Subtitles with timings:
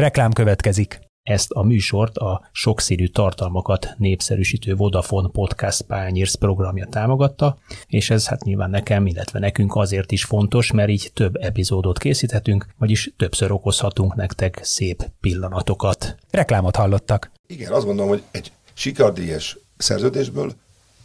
[0.00, 1.00] Reklám következik.
[1.22, 8.44] Ezt a műsort a sokszínű tartalmakat népszerűsítő Vodafone Podcast Pányérsz programja támogatta, és ez hát
[8.44, 14.14] nyilván nekem, illetve nekünk azért is fontos, mert így több epizódot készíthetünk, vagyis többször okozhatunk
[14.14, 16.16] nektek szép pillanatokat.
[16.30, 17.30] Reklámot hallottak.
[17.46, 20.52] Igen, azt gondolom, hogy egy sikardíjas szerződésből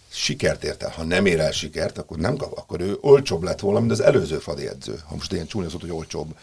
[0.07, 0.89] sikert ért el.
[0.89, 4.01] Ha nem ér el sikert, akkor nem kap, akkor ő olcsóbb lett volna, mint az
[4.01, 4.99] előző fadi edző.
[5.07, 6.35] Ha most ilyen csúnya szót, hogy olcsóbb.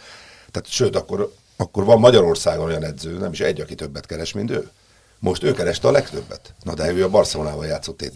[0.51, 1.33] Tehát sőt, akkor,
[1.63, 4.69] akkor van Magyarországon olyan edző, nem is egy, aki többet keres, mint ő.
[5.19, 6.55] Most ő kereste a legtöbbet.
[6.63, 8.13] Na de ő a Barcelonával játszott tét.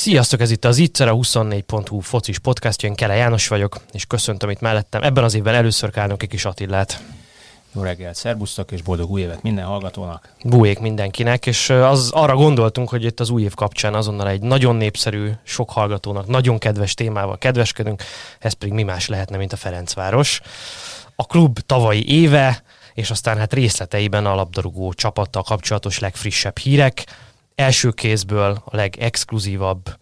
[0.00, 4.50] Sziasztok, ez itt az Itzer, a 24.hu focis podcastja, én Kele János vagyok, és köszöntöm
[4.50, 5.02] itt mellettem.
[5.02, 7.02] Ebben az évben először kálnok egy kis Attillát.
[7.74, 10.32] Jó reggelt, szerbusztok, és boldog új évet minden hallgatónak.
[10.44, 14.76] Bújék mindenkinek, és az, arra gondoltunk, hogy itt az új év kapcsán azonnal egy nagyon
[14.76, 18.02] népszerű, sok hallgatónak, nagyon kedves témával kedveskedünk,
[18.38, 20.40] ez pedig mi más lehetne, mint a Ferencváros.
[21.14, 22.62] A klub tavalyi éve,
[22.94, 27.04] és aztán hát részleteiben a labdarúgó csapattal kapcsolatos legfrissebb hírek,
[27.60, 29.98] első kézből a legexkluzívabb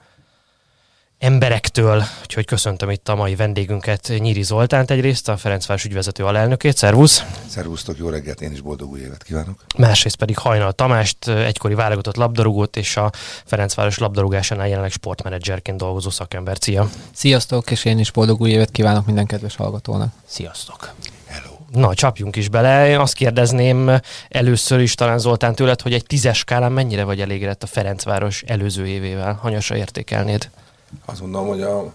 [1.18, 6.76] emberektől, úgyhogy köszöntöm itt a mai vendégünket, Nyíri Zoltánt egyrészt, a Ferencváros ügyvezető alelnökét.
[6.76, 7.24] Szervusz!
[7.48, 9.64] Szervusztok, jó reggelt, én is boldog új évet kívánok!
[9.76, 13.10] Másrészt pedig Hajnal Tamást, egykori válogatott labdarúgót és a
[13.44, 16.56] Ferencváros labdarúgásánál jelenleg sportmenedzserként dolgozó szakember.
[16.60, 16.90] Szia!
[17.12, 20.12] Sziasztok, és én is boldog új évet kívánok minden kedves hallgatónak!
[20.26, 20.94] Sziasztok!
[21.72, 23.00] Na, csapjunk is bele.
[23.00, 23.90] Azt kérdezném
[24.28, 28.86] először is talán Zoltán tőled, hogy egy tízes skálán mennyire vagy elégedett a Ferencváros előző
[28.86, 29.32] évével?
[29.32, 30.50] Hanyasra értékelnéd?
[31.04, 31.92] Azt mondom, hogy a,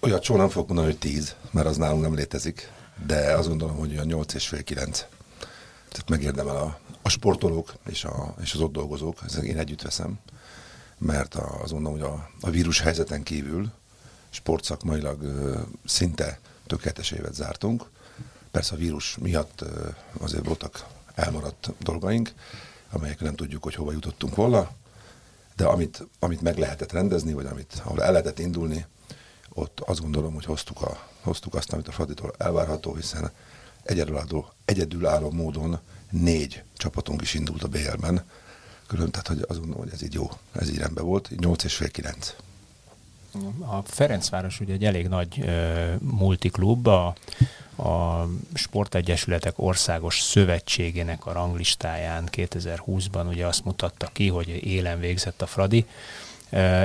[0.00, 2.70] olyat soha nem fogok mondani, hogy 10, mert az nálunk nem létezik,
[3.06, 4.98] de azt gondolom, hogy olyan 8 és fél 9.
[5.88, 10.18] Tehát megérdemel a, a sportolók és, a, és az ott dolgozók, ezt én együtt veszem,
[10.98, 13.70] mert a, azt mondom, hogy a, a vírus helyzeten kívül
[14.30, 15.18] sportszakmailag
[15.84, 17.90] szinte tökéletes évet zártunk.
[18.58, 19.88] Persze a vírus miatt ö,
[20.20, 22.32] azért voltak elmaradt dolgaink,
[22.90, 24.70] amelyek nem tudjuk, hogy hova jutottunk volna,
[25.56, 28.86] de amit, amit meg lehetett rendezni, vagy amit, ahol el lehetett indulni,
[29.48, 33.30] ott azt gondolom, hogy hoztuk, a, hoztuk azt, amit a Fraditól elvárható, hiszen
[33.82, 35.78] egyedülálló, egyedülálló módon
[36.10, 38.24] négy csapatunk is indult a BL-ben,
[38.86, 41.74] külön, tehát hogy azt gondolom, hogy ez így jó, ez így rendben volt, 8 és
[41.74, 42.34] fél 9.
[43.58, 47.14] A Ferencváros ugye egy elég nagy uh, multiklub, a,
[47.78, 55.46] a Sportegyesületek Országos Szövetségének a ranglistáján 2020-ban ugye azt mutatta ki, hogy élen végzett a
[55.46, 55.86] Fradi.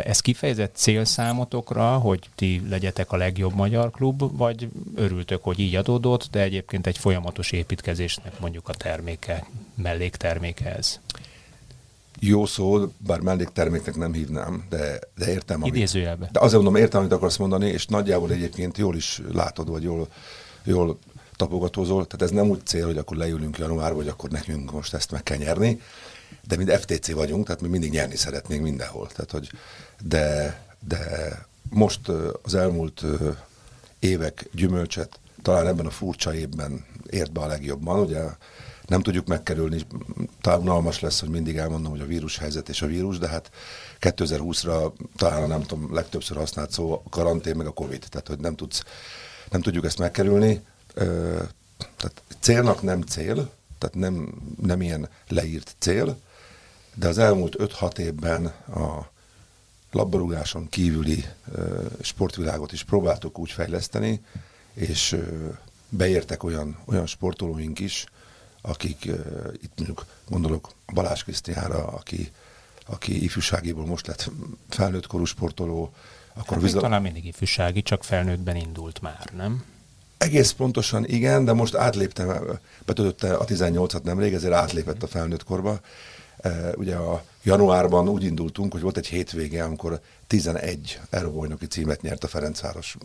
[0.03, 5.75] Ez kifejezett cél számotokra, hogy ti legyetek a legjobb magyar klub, vagy örültök, hogy így
[5.75, 10.99] adódott, de egyébként egy folyamatos építkezésnek mondjuk a terméke, mellékterméke ez?
[12.19, 15.61] Jó szó, bár mellékterméknek nem hívnám, de, de értem.
[15.61, 16.29] Amit, Idézőjelbe.
[16.31, 20.07] de azért mondom, értem, amit akarsz mondani, és nagyjából egyébként jól is látod, vagy jól,
[20.63, 20.99] jól
[21.35, 22.05] tapogatózol.
[22.05, 25.23] Tehát ez nem úgy cél, hogy akkor leülünk januárba, vagy akkor nekünk most ezt meg
[25.23, 25.81] kell nyerni,
[26.47, 29.07] de mind FTC vagyunk, tehát mi mindig nyerni szeretnénk mindenhol.
[29.07, 29.51] Tehát, hogy
[30.01, 31.31] de, de
[31.69, 32.07] most
[32.41, 33.03] az elmúlt
[33.99, 37.99] évek gyümölcset talán ebben a furcsa évben ért be a legjobban.
[37.99, 38.21] Ugye
[38.87, 39.81] nem tudjuk megkerülni,
[40.41, 43.51] talán unalmas lesz, hogy mindig elmondom, hogy a vírus helyzet és a vírus, de hát
[43.99, 48.55] 2020-ra talán nem tudom, legtöbbször használt szó a karantén meg a Covid, tehát hogy nem
[48.55, 48.83] tudsz,
[49.53, 50.61] nem tudjuk ezt megkerülni.
[50.93, 56.19] Tehát célnak nem cél, tehát nem, nem ilyen leírt cél,
[56.95, 59.11] de az elmúlt 5-6 évben a
[59.91, 61.25] labdarúgáson kívüli
[62.01, 64.21] sportvilágot is próbáltuk úgy fejleszteni,
[64.73, 65.17] és
[65.89, 68.05] beértek olyan, olyan sportolóink is,
[68.61, 69.05] akik
[69.61, 72.31] itt mondjuk gondolok Balázs Krisztiánra, aki,
[72.85, 74.31] aki ifjúságiból most lett
[74.69, 75.93] felnőtt korú sportoló.
[76.35, 76.81] Akkor hát vizla...
[76.81, 79.63] talán mindig ifjúsági, csak felnőttben indult már, nem?
[80.17, 85.79] Egész pontosan igen, de most átléptem, betöltötte a 18-at nemrég, ezért átlépett a felnőtt korba.
[86.45, 92.23] Uh, ugye a januárban úgy indultunk, hogy volt egy hétvége, amikor 11 euróbajnoki címet nyert
[92.23, 92.97] a Ferencváros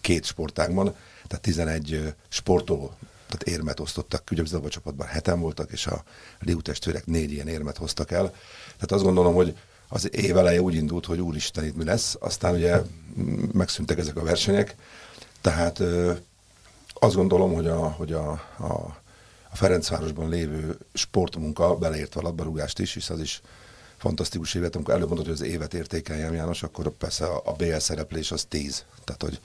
[0.00, 0.94] két sportágban,
[1.26, 2.92] tehát 11 sportoló
[3.26, 6.02] tehát érmet osztottak, ugye a csapatban heten voltak, és a
[6.40, 8.30] Liu testvérek négy ilyen érmet hoztak el.
[8.74, 9.56] Tehát azt gondolom, hogy
[9.88, 12.82] az év eleje úgy indult, hogy úristen, itt mi lesz, aztán ugye
[13.52, 14.76] megszűntek ezek a versenyek,
[15.40, 15.82] tehát
[16.94, 18.96] azt gondolom, hogy a, hogy a, a,
[19.50, 23.40] a Ferencvárosban lévő sportmunka, beleértve a labdarúgást is, hisz az is
[23.96, 27.76] fantasztikus évet, amikor előbb mondod, hogy az évet értékeljem János, akkor persze a, a BL
[27.76, 28.84] szereplés az 10.
[29.04, 29.40] Tehát, hogy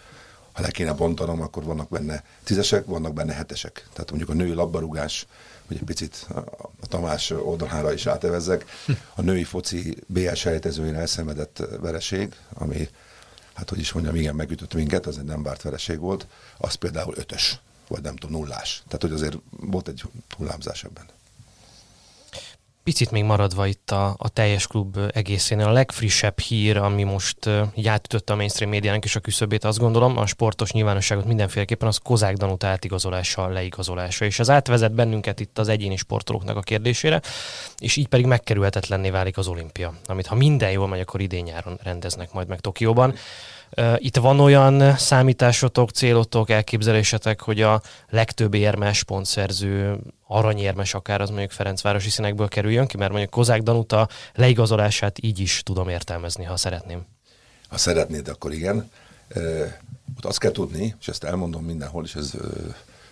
[0.51, 3.87] ha le kéne bontanom, akkor vannak benne tízesek, vannak benne hetesek.
[3.93, 5.27] Tehát mondjuk a női labdarúgás,
[5.71, 6.27] hogy egy picit
[6.81, 8.65] a Tamás oldalára is átevezzek,
[9.15, 12.89] a női foci BL sejtezőjén elszenvedett vereség, ami,
[13.53, 16.27] hát hogy is mondjam, igen, megütött minket, az egy nem várt vereség volt,
[16.57, 18.83] az például ötös, vagy nem tudom, nullás.
[18.85, 20.03] Tehát, hogy azért volt egy
[20.37, 21.05] hullámzás ebben.
[22.83, 27.87] Picit még maradva itt a, a teljes klub egészén, a legfrissebb hír, ami most így
[27.87, 32.35] átütötte a mainstream médiának is a küszöbét, azt gondolom, a sportos nyilvánosságot mindenféleképpen az Kozák
[32.35, 34.25] Danuta átigazolással, leigazolása.
[34.25, 37.21] És az átvezet bennünket itt az egyéni sportolóknak a kérdésére,
[37.77, 41.79] és így pedig megkerülhetetlenné válik az olimpia, amit ha minden jól megy, akkor idén nyáron
[41.83, 43.15] rendeznek majd meg Tokióban.
[43.97, 51.51] Itt van olyan számításotok, célotok, elképzelésetek, hogy a legtöbb érmes pontszerző, aranyérmes akár az mondjuk
[51.51, 57.05] Ferencvárosi színekből kerüljön ki, mert mondjuk Kozák Danuta leigazolását így is tudom értelmezni, ha szeretném.
[57.69, 58.91] Ha szeretnéd, akkor igen.
[60.17, 62.33] ott azt kell tudni, és ezt elmondom mindenhol, és ez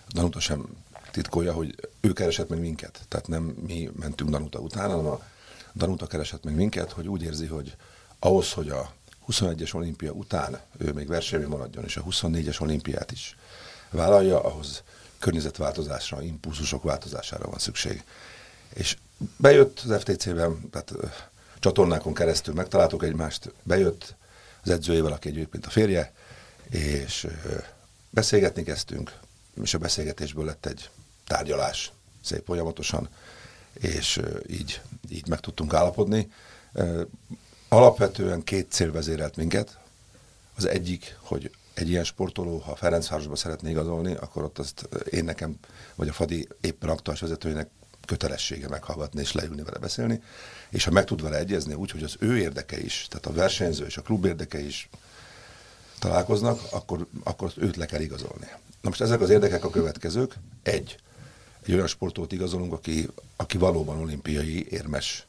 [0.08, 0.66] Danuta sem
[1.10, 3.00] titkolja, hogy ő keresett meg minket.
[3.08, 5.20] Tehát nem mi mentünk Danuta után, hanem a
[5.74, 7.76] Danuta keresett meg minket, hogy úgy érzi, hogy
[8.18, 8.92] ahhoz, hogy a
[9.30, 13.36] 21-es olimpia után ő még versenyben maradjon, és a 24-es olimpiát is
[13.90, 14.82] vállalja, ahhoz
[15.18, 18.04] környezetváltozásra, impulzusok változására van szükség.
[18.74, 18.96] És
[19.36, 20.92] bejött az FTC-ben, tehát
[21.58, 24.14] csatornákon keresztül megtaláltuk egymást, bejött
[24.62, 26.12] az edzőjével, aki egyébként a férje,
[26.70, 27.26] és
[28.10, 29.18] beszélgetni kezdtünk,
[29.62, 30.90] és a beszélgetésből lett egy
[31.26, 31.92] tárgyalás,
[32.24, 33.08] szép folyamatosan,
[33.72, 36.32] és így, így meg tudtunk állapodni.
[37.72, 39.78] Alapvetően két cél vezérelt minket.
[40.56, 45.56] Az egyik, hogy egy ilyen sportoló, ha Ferencvárosba szeretné igazolni, akkor ott azt én nekem,
[45.94, 47.68] vagy a Fadi éppen aktuális vezetőjének
[48.06, 50.22] kötelessége meghallgatni és leülni vele beszélni,
[50.70, 53.84] és ha meg tud vele egyezni úgy, hogy az ő érdeke is, tehát a versenyző
[53.84, 54.88] és a klub érdeke is
[55.98, 58.46] találkoznak, akkor, akkor őt le kell igazolni.
[58.80, 60.34] Na most ezek az érdekek a következők.
[60.62, 60.98] Egy,
[61.62, 65.26] egy olyan sportot igazolunk, aki, aki valóban olimpiai érmes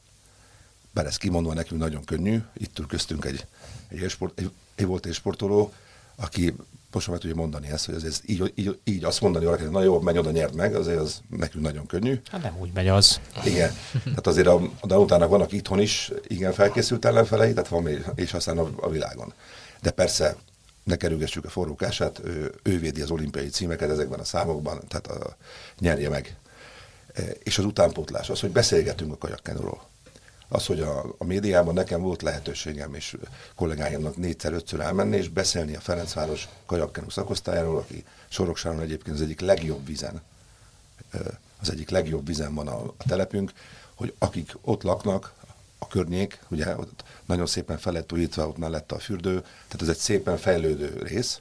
[0.92, 3.46] bár ez kimondva nekünk nagyon könnyű, itt ül köztünk egy,
[3.88, 5.72] egy, élsport, egy, egy volt egy sportoló,
[6.16, 6.54] aki
[6.92, 10.00] most már tudja mondani ezt, hogy ez így, így, így azt mondani hogy na jó,
[10.00, 12.20] menj oda, nyert meg, azért az nekünk nagyon könnyű.
[12.30, 13.20] Hát nem úgy megy az.
[13.44, 13.74] Igen.
[14.04, 18.32] Tehát azért a, a Danutának vannak itthon is igen felkészült ellenfelei, tehát van még, és
[18.34, 19.32] aztán a, a világon.
[19.82, 20.36] De persze
[20.84, 25.36] ne kerülgessük a forrókását, ő, ő védi az olimpiai címeket ezekben a számokban, tehát a,
[25.78, 26.36] nyerje meg.
[27.14, 29.90] E, és az utánpótlás, az, hogy beszélgetünk a kajakkenúról
[30.52, 33.16] az, hogy a, a médiában nekem volt lehetőségem és
[33.54, 39.86] kollégáimnak négyszer-ötször elmenni, és beszélni a Ferencváros kajakkenu szakosztályáról, aki Soroksáron egyébként az egyik legjobb
[39.86, 40.22] vizen,
[41.60, 43.52] az egyik legjobb vizen van a, a telepünk,
[43.94, 45.32] hogy akik ott laknak,
[45.78, 49.88] a környék, ugye ott nagyon szépen fel lett újítva, ott mellett a fürdő, tehát ez
[49.88, 51.40] egy szépen fejlődő rész,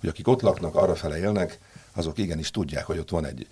[0.00, 1.58] hogy akik ott laknak, arra fele élnek,
[1.92, 3.48] azok igenis tudják, hogy ott van egy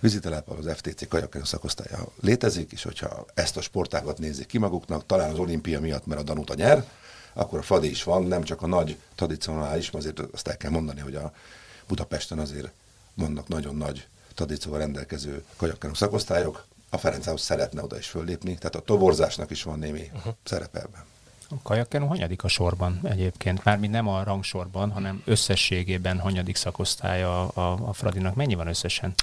[0.00, 5.30] vízitelep, az FTC kajakkenő szakosztálya létezik, és hogyha ezt a sportágat nézik ki maguknak, talán
[5.30, 6.84] az olimpia miatt, mert a Danuta nyer,
[7.32, 11.00] akkor a Fradi is van, nem csak a nagy tradicionális, azért azt el kell mondani,
[11.00, 11.32] hogy a
[11.86, 12.70] Budapesten azért
[13.14, 18.80] vannak nagyon nagy tradícióval rendelkező kajakkenő szakosztályok, a Ferencához szeretne oda is föllépni, tehát a
[18.80, 20.34] toborzásnak is van némi uh-huh.
[20.44, 21.04] szerepe ebben.
[21.48, 23.64] A kajakkenu hanyadik a sorban egyébként?
[23.64, 28.34] Mármint nem a rangsorban, hanem összességében hanyadik szakosztálya a, a Fradinak.
[28.34, 29.14] Mennyi van összesen?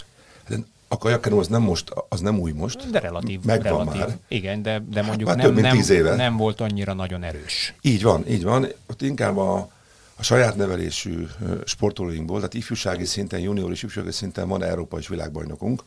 [0.87, 2.89] A kajakkenó az nem most, az nem új most.
[2.89, 3.39] De relatív.
[3.43, 3.99] Megvan relatív.
[3.99, 4.17] már.
[4.27, 6.15] Igen, de, de mondjuk már nem, nem, éve.
[6.15, 7.73] nem volt annyira nagyon erős.
[7.81, 8.67] Így van, így van.
[8.89, 9.69] Ott inkább a,
[10.15, 11.27] a saját nevelésű
[11.65, 15.83] sportolóinkból, tehát ifjúsági szinten, junior és ifjúsági szinten van Európa és világbajnokunk.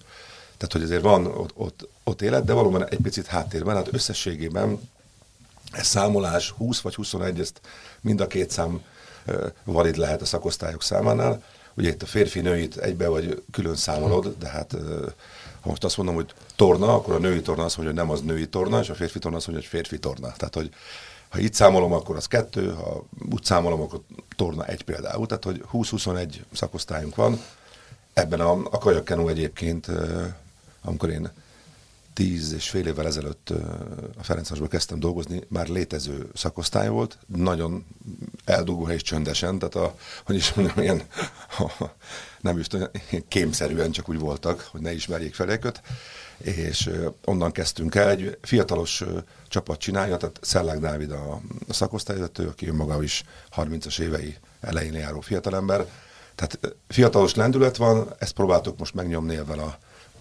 [0.57, 4.81] Tehát, hogy azért van ott, ott, ott élet, de valóban egy picit háttérben, hát összességében
[5.73, 7.61] ez számolás 20 vagy 21, ezt
[8.01, 8.81] mind a két szám
[9.65, 11.43] valid lehet a szakosztályok számánál.
[11.81, 14.77] Ugye itt a férfi-nőit egybe vagy külön számolod, de hát
[15.61, 18.23] ha most azt mondom, hogy torna, akkor a női torna azt mondja, hogy nem az
[18.23, 20.33] női torna, és a férfi torna azt mondja, hogy férfi torna.
[20.37, 20.71] Tehát, hogy
[21.29, 24.01] ha itt számolom, akkor az kettő, ha úgy számolom, akkor
[24.37, 25.27] torna egy például.
[25.27, 27.41] Tehát, hogy 20-21 szakosztályunk van.
[28.13, 29.87] Ebben a, a kajakkenú egyébként,
[30.83, 31.31] amikor én
[32.13, 33.51] tíz és fél évvel ezelőtt
[34.19, 37.87] a Ferencvárosban kezdtem dolgozni, már létező szakosztály volt, nagyon
[38.45, 41.03] eldugó és csöndesen, tehát a, hogy is mondjam, ilyen,
[42.41, 42.89] nem is tudom,
[43.29, 45.83] kémszerűen csak úgy voltak, hogy ne ismerjék fel őket,
[46.39, 46.91] és
[47.25, 49.05] onnan kezdtünk el, egy fiatalos
[49.49, 53.25] csapat csinálja, tehát Szellák Dávid a, a szakosztályvezető, aki maga is
[53.57, 55.87] 30-as évei elején járó fiatalember,
[56.35, 59.79] tehát fiatalos lendület van, ezt próbáltuk most megnyomni ebben a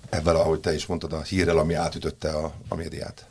[0.10, 3.26] ebben, ahogy te is mondtad, a hírrel, ami átütötte a, a médiát.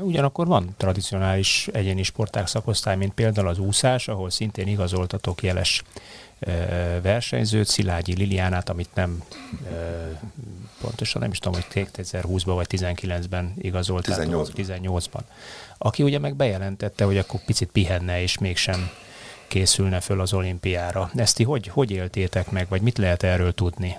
[0.00, 5.82] Ugyanakkor van tradicionális egyéni sporták szakosztály, mint például az úszás, ahol szintén igazoltatok jeles
[7.02, 9.22] versenyzőt, Szilágyi Liliánát, amit nem
[10.80, 14.06] pontosan nem is tudom, hogy 2020-ban vagy 19-ben igazolt.
[14.08, 14.48] 18-ban.
[14.56, 15.20] 18-ban.
[15.78, 18.90] Aki ugye meg bejelentette, hogy akkor picit pihenne, és mégsem
[19.48, 21.10] készülne föl az olimpiára.
[21.14, 23.98] Ezt ti hogy, hogy éltétek meg, vagy mit lehet erről tudni?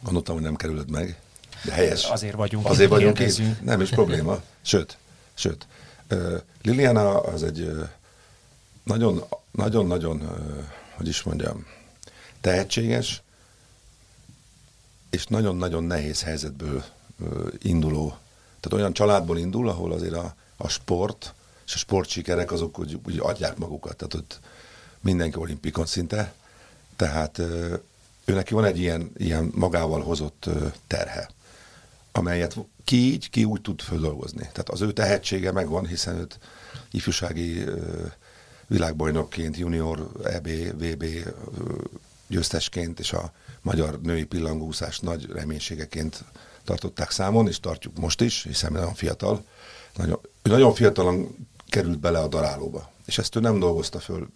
[0.00, 1.20] Gondoltam, hogy nem kerülöd meg,
[1.64, 2.04] de helyes.
[2.04, 3.62] Azért vagyunk Azért vagyunk itt.
[3.62, 4.42] Nem is probléma.
[4.62, 4.96] Sőt,
[5.34, 5.66] sőt.
[6.62, 7.70] Liliana az egy
[8.82, 10.28] nagyon, nagyon, nagyon,
[10.96, 11.66] hogy is mondjam,
[12.40, 13.22] tehetséges,
[15.10, 16.84] és nagyon-nagyon nehéz helyzetből
[17.58, 18.08] induló.
[18.60, 21.34] Tehát olyan családból indul, ahol azért a, a sport
[21.70, 23.96] és a sportsikerek azok úgy, úgy adják magukat.
[23.96, 24.40] Tehát ott
[25.00, 26.32] mindenki olimpikon szinte.
[26.96, 27.38] Tehát
[28.24, 30.48] ő neki van egy ilyen, ilyen magával hozott
[30.86, 31.30] terhe,
[32.12, 34.40] amelyet ki így, ki úgy tud földolgozni.
[34.40, 36.38] Tehát az ő tehetsége megvan, hiszen őt
[36.90, 37.64] ifjúsági
[38.66, 40.48] világbajnokként, junior EB,
[40.78, 41.04] VB
[42.26, 46.24] győztesként és a magyar női pillangószás nagy reménységeként
[46.64, 49.44] tartották számon, és tartjuk most is, hiszen nagyon fiatal.
[49.96, 54.28] Nagyon, nagyon fiatalan került bele a darálóba, és ezt ő nem dolgozta föl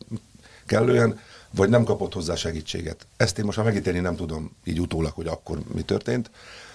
[0.67, 3.07] kellően, vagy nem kapott hozzá segítséget.
[3.17, 6.31] Ezt én most már megítélni nem tudom így utólag, hogy akkor mi történt.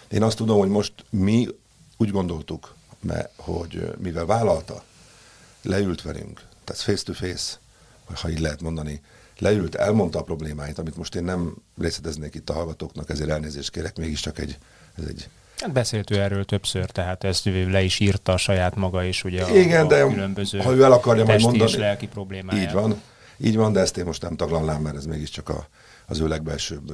[0.09, 1.47] Én azt tudom, hogy most mi
[1.97, 4.83] úgy gondoltuk, mert, hogy mivel vállalta,
[5.61, 7.57] leült velünk, tehát face to face,
[8.13, 9.01] ha így lehet mondani,
[9.37, 13.97] leült, elmondta a problémáit, amit most én nem részleteznék itt a hallgatóknak, ezért elnézést kérek,
[13.97, 14.57] mégiscsak egy,
[14.97, 19.03] ez egy Hát beszélt ő erről többször, tehát ezt le is írta a saját maga
[19.03, 22.07] is, ugye a, Igen, de a különböző ha ő el akarja majd mondani, és lelki
[22.07, 22.67] problémáját.
[22.67, 23.01] Így van,
[23.37, 25.67] így van, de ezt én most nem taglalnám, mert ez mégiscsak a,
[26.05, 26.93] az ő legbelsőbb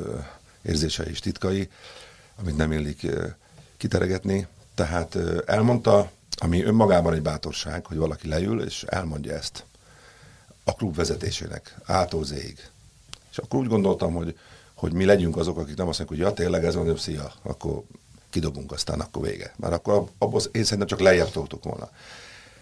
[0.62, 1.70] érzései és titkai,
[2.40, 3.08] amit nem illik
[3.78, 4.48] kiteregetni.
[4.76, 9.66] Tehát elmondta, ami önmagában egy bátorság, hogy valaki leül és elmondja ezt
[10.64, 12.70] a klub vezetésének, ától zéig.
[13.32, 14.38] És akkor úgy gondoltam, hogy,
[14.74, 17.84] hogy mi legyünk azok, akik nem azt mondják, hogy ja, tényleg ez van, szia, akkor
[18.30, 19.54] kidobunk, aztán akkor vége.
[19.58, 21.90] Már akkor abból én szerintem csak lejjebb toltuk volna.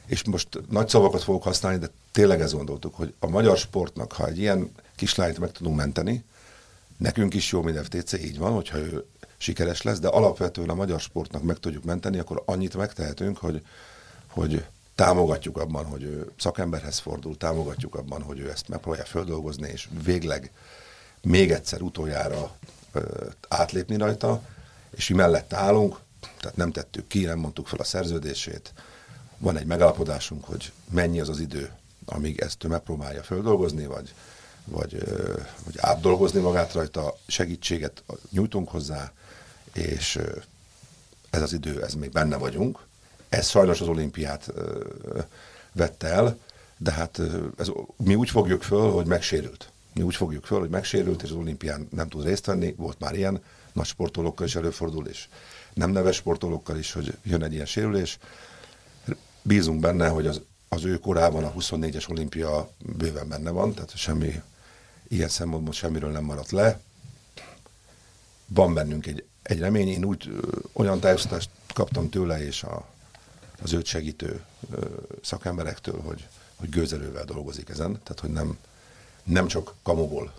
[0.05, 4.27] És most nagy szavakat fogok használni, de tényleg ezt gondoltuk, hogy a magyar sportnak, ha
[4.27, 6.23] egy ilyen kislányt meg tudunk menteni,
[6.97, 9.05] nekünk is jó, mint FTC, így van, hogyha ő
[9.43, 13.65] sikeres lesz, de alapvetően a magyar sportnak meg tudjuk menteni, akkor annyit megtehetünk, hogy,
[14.27, 19.89] hogy támogatjuk abban, hogy ő szakemberhez fordul, támogatjuk abban, hogy ő ezt megpróbálja földolgozni, és
[20.03, 20.51] végleg
[21.21, 22.51] még egyszer utoljára
[22.91, 23.01] ö,
[23.47, 24.41] átlépni rajta,
[24.91, 25.99] és mi mellett állunk,
[26.39, 28.73] tehát nem tettük ki, nem mondtuk fel a szerződését,
[29.37, 31.71] van egy megállapodásunk, hogy mennyi az az idő,
[32.05, 34.13] amíg ezt ő megpróbálja földolgozni, vagy,
[34.65, 35.03] vagy,
[35.63, 39.11] vagy átdolgozni magát rajta, segítséget nyújtunk hozzá,
[39.73, 40.19] és
[41.29, 42.79] ez az idő, ez még benne vagyunk,
[43.29, 44.53] ez sajnos az olimpiát
[45.71, 46.37] vette el,
[46.77, 47.21] de hát
[47.57, 49.71] ez, mi úgy fogjuk föl, hogy megsérült.
[49.93, 52.73] Mi úgy fogjuk föl, hogy megsérült, és az olimpián nem tud részt venni.
[52.77, 53.41] Volt már ilyen,
[53.73, 55.27] nagy sportolókkal is előfordul, és
[55.73, 58.17] nem neves sportolókkal is, hogy jön egy ilyen sérülés.
[59.41, 64.41] Bízunk benne, hogy az, az ő korában a 24-es olimpia bőven benne van, tehát semmi
[65.13, 66.79] ilyen szempontból semmiről nem maradt le.
[68.45, 70.41] Van bennünk egy, egy remény, én úgy
[70.73, 72.91] olyan tájékoztatást kaptam tőle és a
[73.63, 74.43] az őt segítő
[75.21, 78.57] szakemberektől, hogy, hogy gőzerővel dolgozik ezen, tehát hogy nem,
[79.23, 80.33] nem csak kamuból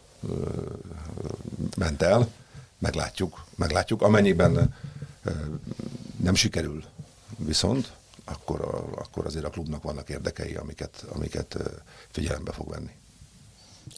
[1.77, 2.29] ment el,
[2.79, 4.03] meglátjuk, meglátjuk.
[4.03, 4.75] Amennyiben
[6.17, 6.85] nem sikerül
[7.37, 7.93] viszont,
[8.25, 8.61] akkor,
[8.95, 11.57] akkor azért a klubnak vannak érdekei, amiket, amiket
[12.11, 12.93] figyelembe fog venni.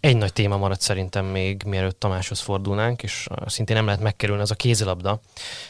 [0.01, 4.51] Egy nagy téma maradt szerintem még, mielőtt Tamáshoz fordulnánk, és szintén nem lehet megkerülni, az
[4.51, 5.21] a kézilabda.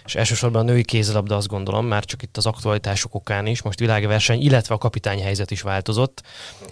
[0.05, 3.79] És elsősorban a női kézilabda azt gondolom, már csak itt az aktualitások okán is, most
[3.79, 6.23] világverseny, illetve a kapitányhelyzet is változott.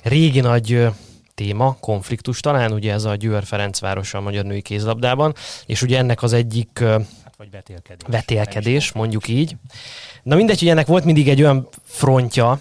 [0.03, 0.89] Régi nagy
[1.35, 5.35] téma, konfliktus talán, ugye ez a Győr Ferencváros a magyar női kézlabdában,
[5.67, 8.07] és ugye ennek az egyik hát vagy vetélkedés.
[8.07, 9.57] Vetélkedés, mondjuk így.
[10.23, 12.61] Na mindegy, hogy ennek volt mindig egy olyan frontja,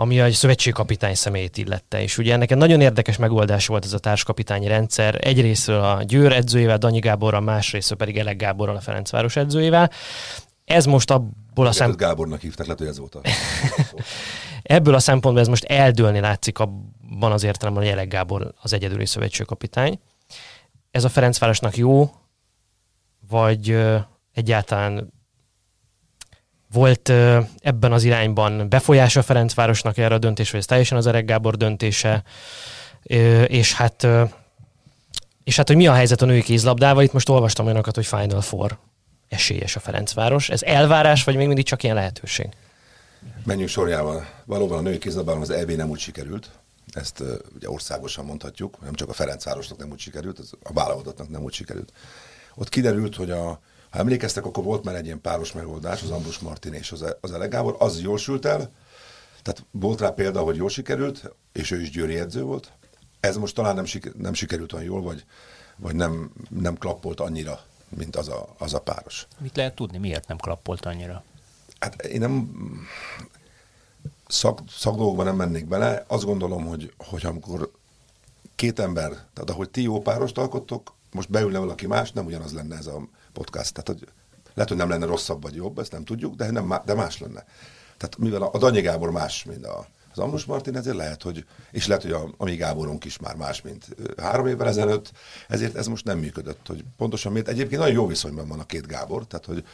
[0.00, 2.02] ami a szövetségkapitány személyét illette.
[2.02, 5.18] És ugye ennek egy nagyon érdekes megoldás volt ez a társkapitányi rendszer.
[5.20, 9.90] Egyrésztről a Győr edzőjével, Danyi Gáborral, másrésztről pedig Elek Gáborral, a Ferencváros edzőjével.
[10.64, 12.08] Ez most abból a szempontból...
[12.08, 13.20] Gábornak hívták, lehet, hogy ez volt a...
[14.62, 19.06] Ebből a szempontból ez most eldőlni látszik abban az értelemben, hogy Elek Gábor az egyedüli
[19.06, 20.00] szövetségkapitány.
[20.90, 22.10] Ez a Ferencvárosnak jó,
[23.28, 23.78] vagy
[24.32, 25.12] egyáltalán
[26.72, 27.12] volt
[27.58, 32.22] ebben az irányban befolyása Ferencvárosnak erre a döntésre, ez teljesen az Erek Gábor döntése,
[33.46, 34.06] és hát
[35.44, 38.40] és hát, hogy mi a helyzet a női kézlabdával, itt most olvastam olyanokat, hogy Final
[38.40, 38.78] Four
[39.28, 40.48] esélyes a Ferencváros.
[40.48, 42.48] Ez elvárás, vagy még mindig csak ilyen lehetőség?
[43.44, 44.26] Menjünk sorjával.
[44.44, 46.50] Valóban a női kézlabdában az EB nem úgy sikerült,
[46.92, 47.22] ezt
[47.54, 51.52] ugye országosan mondhatjuk, nem csak a Ferencvárosnak nem úgy sikerült, az a válogatottnak nem úgy
[51.52, 51.92] sikerült.
[52.54, 56.38] Ott kiderült, hogy a, ha emlékeztek, akkor volt már egy ilyen páros megoldás, az Ambrus
[56.38, 58.70] Martin és az, az Elegábor, az jól sült el,
[59.42, 62.72] tehát volt rá példa, hogy jól sikerült, és ő is győri edző volt.
[63.20, 65.24] Ez most talán nem, siker, nem sikerült olyan jól, vagy,
[65.76, 69.26] vagy nem, nem klappolt annyira, mint az a, az a páros.
[69.38, 71.24] Mit lehet tudni, miért nem klappolt annyira?
[71.78, 72.50] Hát én nem
[74.28, 76.04] szak, szakdolgokban nem mennék bele.
[76.06, 77.70] Azt gondolom, hogy, hogy amikor
[78.54, 82.76] két ember, tehát ahogy ti jó párost alkottok, most beülne valaki más, nem ugyanaz lenne
[82.76, 83.08] ez a
[83.40, 83.72] podcast.
[83.72, 84.08] Tehát, hogy
[84.54, 87.44] lehet, hogy nem lenne rosszabb vagy jobb, ezt nem tudjuk, de, nem, de más lenne.
[87.96, 91.44] Tehát mivel a, a Danyi Gábor más, mint a, az Ambrus Martin, ezért lehet, hogy,
[91.70, 95.12] és lehet, hogy a, a mi Gáborunk is már más, mint három évvel ezelőtt,
[95.48, 96.66] ezért ez most nem működött.
[96.66, 97.48] Hogy pontosan miért?
[97.48, 99.64] Egyébként nagyon jó viszonyban van a két Gábor, tehát hogy,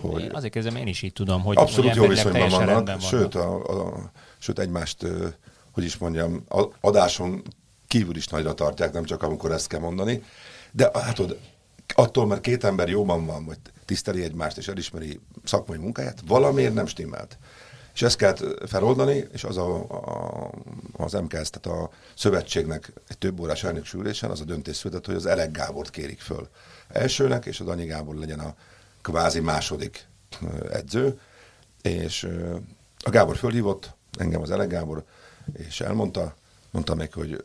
[0.00, 3.00] hogy én azért kezdem, én is így tudom, hogy abszolút hogy jó viszonyban vannak, vannak,
[3.00, 5.06] sőt, a, a, sőt egymást,
[5.72, 6.44] hogy is mondjam,
[6.80, 7.42] adáson
[7.86, 10.22] kívül is nagyra tartják, nem csak amikor ezt kell mondani,
[10.72, 11.18] de hát
[11.94, 16.86] attól, mert két ember jóban van, vagy tiszteli egymást, és elismeri szakmai munkáját, valamiért nem
[16.86, 17.38] stimmelt.
[17.94, 20.50] És ezt kellett feloldani, és az a, a,
[20.92, 25.26] az MKS, tehát a szövetségnek egy több órás elnöksülésen az a döntés született, hogy az
[25.26, 26.48] Elek Gábort kérik föl
[26.88, 28.54] elsőnek, és az Anyi Gábor legyen a
[29.02, 30.06] kvázi második
[30.70, 31.20] edző,
[31.82, 32.28] és
[32.98, 35.04] a Gábor fölhívott, engem az Elek Gábor,
[35.52, 36.34] és elmondta,
[36.70, 37.40] mondta meg, hogy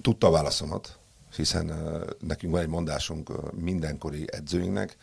[0.00, 0.98] tudta a válaszomat,
[1.36, 1.72] hiszen
[2.20, 4.96] nekünk van egy mondásunk mindenkori edzőinknek,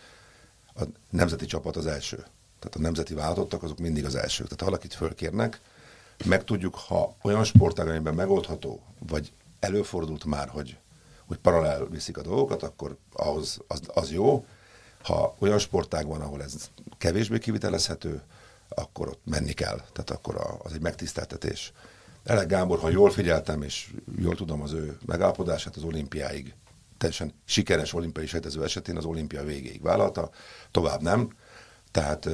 [0.75, 2.15] a nemzeti csapat az első.
[2.59, 4.45] Tehát a nemzeti váltottak azok mindig az elsők.
[4.45, 5.59] Tehát ha valakit fölkérnek,
[6.25, 10.77] meg tudjuk, ha olyan sportáganyban megoldható, vagy előfordult már, hogy,
[11.25, 14.45] hogy paralel viszik a dolgokat, akkor ahhoz az, az jó.
[15.03, 18.21] Ha olyan sportág van, ahol ez kevésbé kivitelezhető,
[18.69, 19.81] akkor ott menni kell.
[19.91, 21.73] Tehát akkor az egy megtiszteltetés.
[22.23, 26.53] Elek Gábor, ha jól figyeltem, és jól tudom az ő megállapodását az olimpiáig,
[26.97, 30.29] teljesen sikeres olimpiai sejtező esetén az olimpia végéig vállalta,
[30.71, 31.29] tovább nem.
[31.91, 32.29] Tehát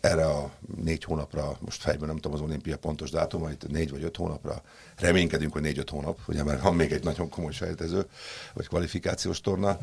[0.00, 0.52] erre a
[0.82, 4.62] négy hónapra, most fejben nem tudom az olimpia pontos dátumait, négy vagy öt hónapra,
[4.96, 8.06] reménykedünk, hogy négy-öt hónap, ugye mert van még egy nagyon komoly sejtező,
[8.54, 9.78] vagy kvalifikációs torna,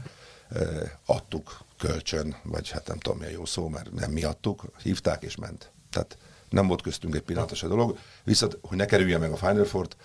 [1.06, 5.36] adtuk kölcsön, vagy hát nem tudom milyen jó szó, mert nem mi adtuk, hívták és
[5.36, 5.72] ment.
[5.90, 6.18] Tehát
[6.52, 7.98] nem volt köztünk egy pillanatos a dolog.
[8.24, 9.96] Viszont, hogy ne kerülje meg a Final Four-t,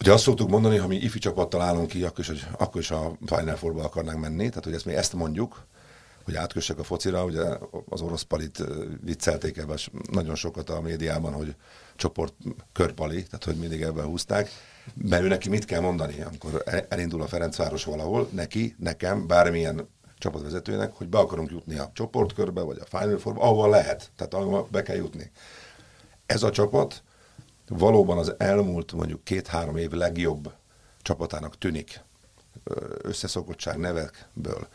[0.00, 2.90] Ugye azt szoktuk mondani, ha mi ifi csapattal állunk ki, akkor is, hogy, akkor is
[2.90, 5.66] a Final Four-ba akarnánk menni, tehát hogy ezt mi ezt mondjuk,
[6.24, 7.42] hogy átkössek a focira, ugye
[7.88, 8.62] az orosz palit
[9.04, 9.78] viccelték ebben
[10.10, 11.54] nagyon sokat a médiában, hogy
[11.96, 12.34] csoport
[12.72, 14.50] körpali, tehát hogy mindig ebben húzták,
[14.94, 19.88] mert ő neki mit kell mondani, amikor elindul a Ferencváros valahol, neki, nekem, bármilyen
[20.26, 24.68] csapatvezetőnek, hogy be akarunk jutni a csoportkörbe, vagy a Final Four-ba, ahol lehet, tehát ahol
[24.70, 25.30] be kell jutni.
[26.26, 27.02] Ez a csapat
[27.68, 30.52] valóban az elmúlt mondjuk két-három év legjobb
[31.02, 32.00] csapatának tűnik
[33.02, 34.68] összeszokottság nevekből.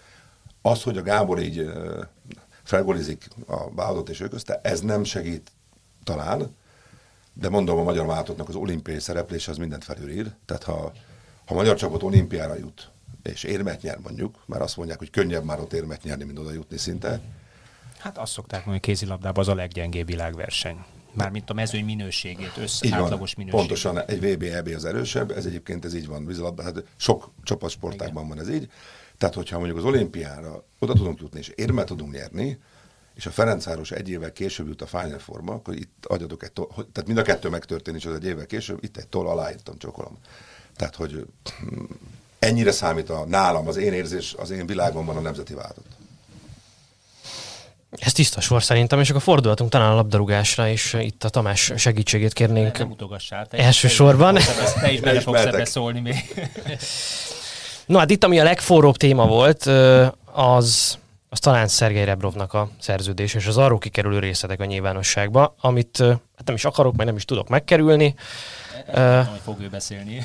[0.61, 1.71] Az, hogy a Gábor így
[2.63, 5.51] felgolizik a vállalot és ő közte, ez nem segít
[6.03, 6.55] talán,
[7.33, 10.31] de mondom a magyar váltottnak az olimpiai szereplése az mindent felülír.
[10.45, 10.91] Tehát ha,
[11.45, 12.91] ha a magyar csapat olimpiára jut,
[13.23, 16.51] és érmet nyer mondjuk, mert azt mondják, hogy könnyebb már ott érmet nyerni, mint oda
[16.51, 17.21] jutni szinte.
[17.97, 20.85] Hát azt szokták mondani, hogy kézilabdában az a leggyengébb világverseny.
[21.13, 23.67] Mármint a mezőny minőségét, össze, így átlagos minőségét.
[23.67, 28.27] Pontosan, egy VB, EB az erősebb, ez egyébként ez így van vízilabda, hát sok csapatsportákban
[28.27, 28.71] van ez így.
[29.17, 32.59] Tehát, hogyha mondjuk az olimpiára oda tudunk jutni, és érmet tudunk nyerni,
[33.15, 36.67] és a Ferencváros egy évvel később jut a Final Forma, akkor itt adjatok egy toll,
[36.69, 40.17] tehát mind a kettő megtörténik, és az egy évvel később, itt egy toll aláírtam, csokolom.
[40.75, 41.25] Tehát, hogy
[42.41, 45.85] ennyire számít a nálam, az én érzés, az én világomban a nemzeti váltott.
[47.91, 52.33] Ez tiszta sor szerintem, és akkor fordulhatunk talán a labdarúgásra, és itt a Tamás segítségét
[52.33, 52.77] kérnénk.
[52.77, 53.47] Nem utogassál.
[53.47, 54.37] Te elsősorban.
[54.79, 56.47] Te is bele fogsz ebbe szólni még.
[57.85, 59.65] No hát itt, ami a legforróbb téma volt,
[60.31, 60.97] az,
[61.29, 66.45] az talán Szergei Rebrovnak a szerződés, és az arról kikerülő részletek a nyilvánosságba, amit hát
[66.45, 68.15] nem is akarok, meg nem is tudok megkerülni.
[68.87, 70.23] Uh, fog ő beszélni.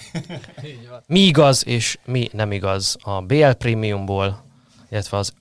[1.06, 4.44] mi igaz és mi nem igaz a BL Premiumból,
[4.90, 5.32] illetve az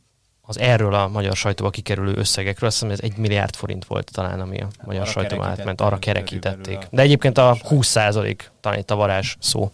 [0.48, 4.40] az erről a magyar sajtóba kikerülő összegekről, azt hiszem ez egy milliárd forint volt talán,
[4.40, 6.88] ami a hát magyar sajtóban átment, arra kerekítették.
[6.92, 9.72] De egyébként a 20 százalék talán itt a varázs szó.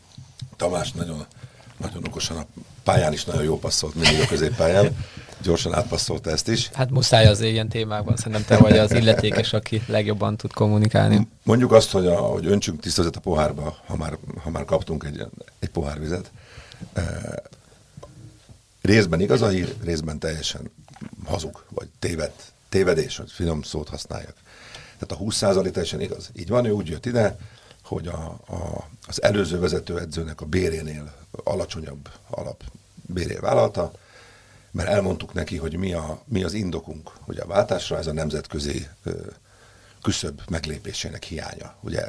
[0.55, 1.25] Tamás nagyon,
[1.77, 2.45] nagyon okosan a
[2.83, 4.85] pályán is nagyon jó passzolt, mindig a középpályán.
[5.43, 6.69] Gyorsan átpasszolta ezt is.
[6.73, 11.27] Hát muszáj az ilyen témákban, szerintem te vagy az illetékes, aki legjobban tud kommunikálni.
[11.43, 15.25] Mondjuk azt, hogy, a, hogy öntsünk tisztazat a pohárba, ha már, ha már kaptunk egy,
[15.59, 16.31] egy pohár vizet.
[16.93, 17.03] E,
[18.81, 20.71] részben igaz a hír, részben teljesen
[21.25, 22.31] hazug, vagy téved,
[22.69, 24.35] tévedés, hogy finom szót használjak.
[24.99, 26.29] Tehát a 20% teljesen igaz.
[26.33, 27.37] Így van, ő úgy jött ide,
[27.83, 32.63] hogy a, a, az előző vezetőedzőnek a bérénél alacsonyabb alap
[33.01, 33.91] béré vállalta,
[34.71, 38.87] mert elmondtuk neki, hogy mi, a, mi az indokunk, hogy a váltásra ez a nemzetközi
[39.03, 39.11] ö,
[40.01, 41.75] küszöbb meglépésének hiánya.
[41.81, 42.03] Ugye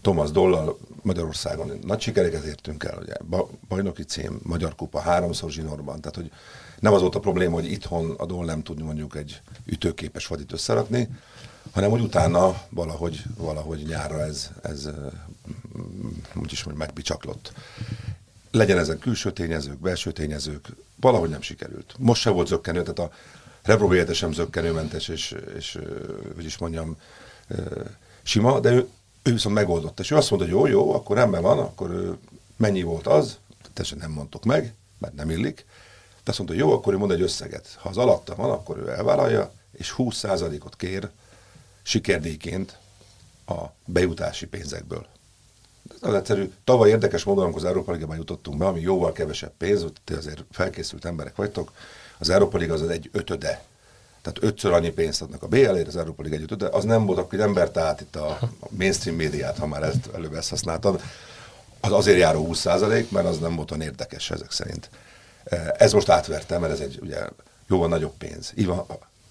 [0.00, 3.14] Thomas Dollal Magyarországon nagy sikereket értünk el, ugye
[3.68, 6.30] bajnoki cím, Magyar Kupa háromszor zsinórban, tehát hogy
[6.80, 10.52] nem az volt a probléma, hogy itthon a Doll nem tud mondjuk egy ütőképes vadit
[10.52, 11.08] összerakni,
[11.72, 14.88] hanem hogy utána valahogy, valahogy nyára ez, ez
[16.34, 17.52] úgyis hogy megbicsaklott.
[18.56, 20.68] Legyen ezek külső tényezők, belső tényezők,
[21.00, 21.94] valahogy nem sikerült.
[21.98, 23.10] Most se volt zöggenő, tehát a
[23.62, 25.78] Rebro sem zöggenőmentes, és, és
[26.34, 26.96] hogy is mondjam,
[28.22, 28.88] sima, de ő,
[29.22, 30.02] ő viszont megoldotta.
[30.02, 32.18] És ő azt mondta, hogy jó, jó, akkor rendben van, akkor
[32.56, 33.38] mennyi volt az,
[33.72, 35.64] teljesen nem mondtuk meg, mert nem illik,
[36.24, 37.76] de azt mondta, hogy jó, akkor ő mond egy összeget.
[37.78, 41.10] Ha az alatta van, akkor ő elvállalja, és 20%-ot kér
[41.82, 42.78] sikerdíjként
[43.46, 45.06] a bejutási pénzekből.
[46.02, 46.52] Ez egyszerű.
[46.64, 50.44] Tavaly érdekes módon, amikor az Európa Ligában jutottunk be, ami jóval kevesebb pénz, ti azért
[50.50, 51.72] felkészült emberek vagytok,
[52.18, 53.62] az Európa Liga az egy ötöde.
[54.22, 56.68] Tehát ötször annyi pénzt adnak a BL-ért, az Európa Liga egy ötöde.
[56.68, 60.34] Az nem volt, akkor nem verte át itt a mainstream médiát, ha már ezt, előbb
[60.34, 61.00] ezt használtad.
[61.80, 64.90] Az azért járó 20%, mert az nem volt olyan érdekes ezek szerint.
[65.76, 67.18] Ez most átvertem, mert ez egy ugye
[67.68, 68.52] jóval nagyobb pénz.
[68.56, 68.70] Így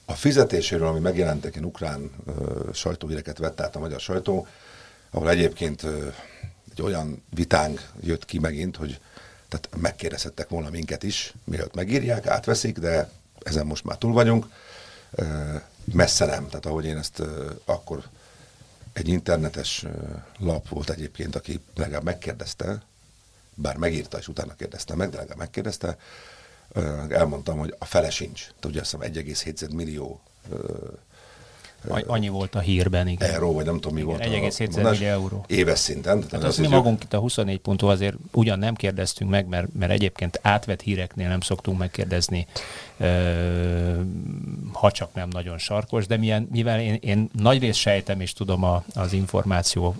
[0.06, 4.48] a fizetéséről, ami megjelentek, én ukrán uh, sajtóhíreket vett át a magyar sajtó,
[5.16, 5.84] ahol egyébként
[6.72, 9.00] egy olyan vitánk jött ki megint, hogy
[9.48, 13.10] tehát megkérdezhettek volna minket is, mielőtt megírják, átveszik, de
[13.44, 14.48] ezen most már túl vagyunk.
[15.84, 17.22] Messze nem, tehát ahogy én ezt
[17.66, 18.04] akkor
[18.94, 19.86] egy internetes
[20.40, 22.84] lap volt egyébként, aki legalább megkérdezte,
[23.54, 25.98] bár megírta, és utána kérdezte meg, de legalább megkérdezte,
[27.10, 28.48] elmondtam, hogy a fele sincs.
[28.64, 30.22] Ugye azt hiszem 1,7 millió
[31.88, 33.30] Annyi volt a hírben, igen.
[33.30, 34.24] Euró, vagy nem tudom mi volt.
[34.24, 35.46] 1,7 millió euró.
[35.48, 36.28] Éves szinten.
[36.30, 39.92] Tehát azt mi magunk itt a 24 ponttól azért ugyan nem kérdeztünk meg, mert, mert
[39.92, 42.48] egyébként átvett híreknél nem szoktunk megkérdezni,
[44.72, 48.84] ha csak nem nagyon sarkos, de milyen, mivel én, én nagyrészt sejtem és tudom a,
[48.94, 49.96] az információ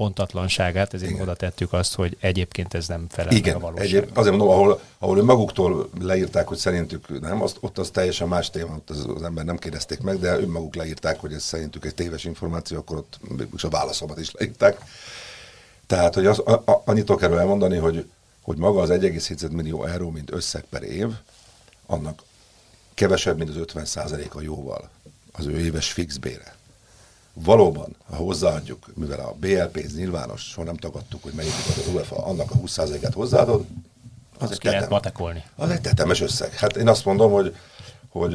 [0.00, 1.22] pontatlanságát, ezért Igen.
[1.22, 4.02] oda tettük azt, hogy egyébként ez nem felel Igen, a valóságnak.
[4.02, 8.28] Egyéb, azért mondom, ahol, ahol ő maguktól leírták, hogy szerintük nem, azt, ott az teljesen
[8.28, 11.84] más téma, ott az, az ember nem kérdezték meg, de önmaguk leírták, hogy ez szerintük
[11.84, 13.18] egy téves információ, akkor ott
[13.62, 14.80] a válaszomat is leírták.
[15.86, 18.06] Tehát, hogy az, a, a, annyit kell elmondani, hogy,
[18.42, 21.08] hogy maga az 1,7 millió euró, mint összeg per év,
[21.86, 22.22] annak
[22.94, 23.86] kevesebb, mint az 50
[24.32, 24.90] a jóval
[25.32, 26.58] az ő éves fix bére
[27.34, 31.94] valóban, ha hozzáadjuk, mivel a BL pénz nyilvános, soha nem tagadtuk, hogy mennyit ad az
[31.94, 33.64] UEFA, annak a 20%-et hozzáadod,
[34.38, 35.44] az, az egy lehet matekolni.
[35.56, 36.52] Az egy tetemes összeg.
[36.52, 37.56] Hát én azt mondom, hogy,
[38.08, 38.34] hogy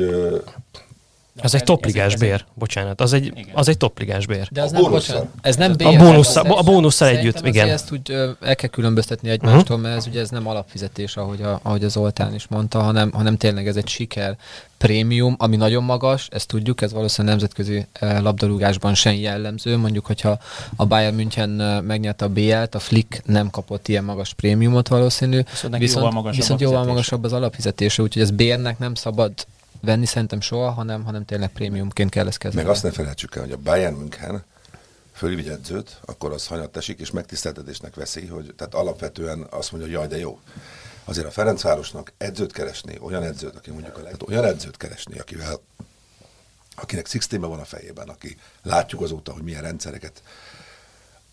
[1.42, 4.48] ez egy topligás bér, bocsánat, az egy, az egy topligás bér.
[4.52, 5.88] De az nem, bocsánat, ez nem bér.
[5.88, 7.70] A bónusszal, a bónusszal együtt, igen.
[7.70, 9.82] Ezt úgy el kell különböztetni egymástól, uh-huh.
[9.82, 13.38] mert ez ugye ez nem alapfizetés, ahogy, a, ahogy az Oltán is mondta, hanem, hanem
[13.38, 14.38] tényleg ez egy siker
[14.78, 19.78] prémium, ami nagyon magas, ezt tudjuk, ez valószínűleg nemzetközi labdarúgásban sem jellemző.
[19.78, 20.38] Mondjuk, hogyha
[20.76, 21.50] a Bayern München
[21.84, 25.42] megnyerte a BL-t, a Flick nem kapott ilyen magas prémiumot valószínű.
[25.52, 29.34] Viszont, viszont jóval magasabb, viszont jóval magasabb az alapfizetése, úgyhogy ez bérnek nem szabad
[29.82, 32.66] venni szerintem soha, hanem, hanem tényleg prémiumként kell ezt kezelni.
[32.66, 34.44] Meg azt ne felejtsük el, hogy a Bayern München
[35.14, 40.00] fölvigy edzőt, akkor az hanyat esik, és megtiszteltetésnek veszi, hogy tehát alapvetően azt mondja, hogy
[40.00, 40.40] jaj, de jó.
[41.04, 45.60] Azért a Ferencvárosnak edzőt keresni, olyan edzőt, aki mondjuk a lehet, olyan edzőt keresni, akivel
[46.76, 50.22] akinek Sixteenben van a fejében, aki látjuk azóta, hogy milyen rendszereket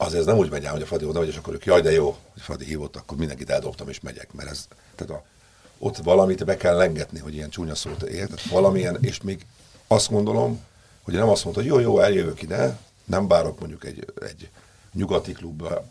[0.02, 1.80] azért ez nem úgy megy el, hogy a Fradi oda vagy, és akkor ők, jaj,
[1.80, 5.24] de jó, hogy Fradi hívott, akkor mindenkit eldobtam és megyek, mert ez, tehát a
[5.84, 9.46] ott valamit be kell lengetni, hogy ilyen csúnya szót ért, valamilyen, és még
[9.86, 10.60] azt gondolom,
[11.02, 14.50] hogy nem azt mondta, hogy jó, jó, eljövök ide, nem bárok mondjuk egy, egy
[14.92, 15.84] nyugati klubba,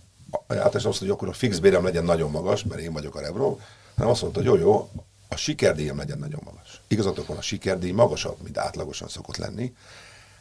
[0.48, 3.58] általában azt, hogy akkor a fix bérem legyen nagyon magas, mert én vagyok a Revro,
[3.96, 4.90] hanem azt mondta, hogy jó, jó,
[5.28, 6.82] a sikerdíjam legyen nagyon magas.
[6.88, 9.74] Igazatok van, a sikerdíj magasabb, mint átlagosan szokott lenni,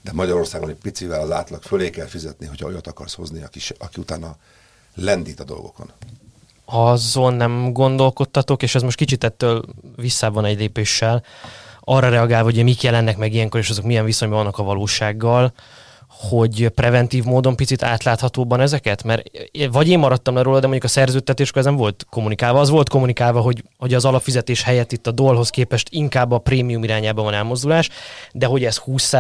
[0.03, 4.01] de Magyarországon egy picivel az átlag fölé kell fizetni, hogyha olyat akarsz hozni, aki, aki
[4.01, 4.37] utána
[4.95, 5.93] lendít a dolgokon
[6.71, 9.63] azon nem gondolkodtatok, és ez most kicsit ettől
[9.97, 11.23] visszában egy lépéssel,
[11.81, 15.53] arra reagálva, hogy mik jelennek meg ilyenkor, és azok milyen viszonyban vannak a valósággal,
[16.29, 19.05] hogy preventív módon picit átláthatóban ezeket?
[19.05, 19.23] Mert
[19.71, 22.61] vagy én maradtam le róla, de mondjuk a szerződtetéskor ez nem volt kommunikálva.
[22.61, 26.85] Az volt kommunikálva, hogy, hogy az alapfizetés helyett itt a dolhoz képest inkább a prémium
[26.85, 27.89] irányába van elmozdulás,
[28.33, 29.13] de hogy ez 20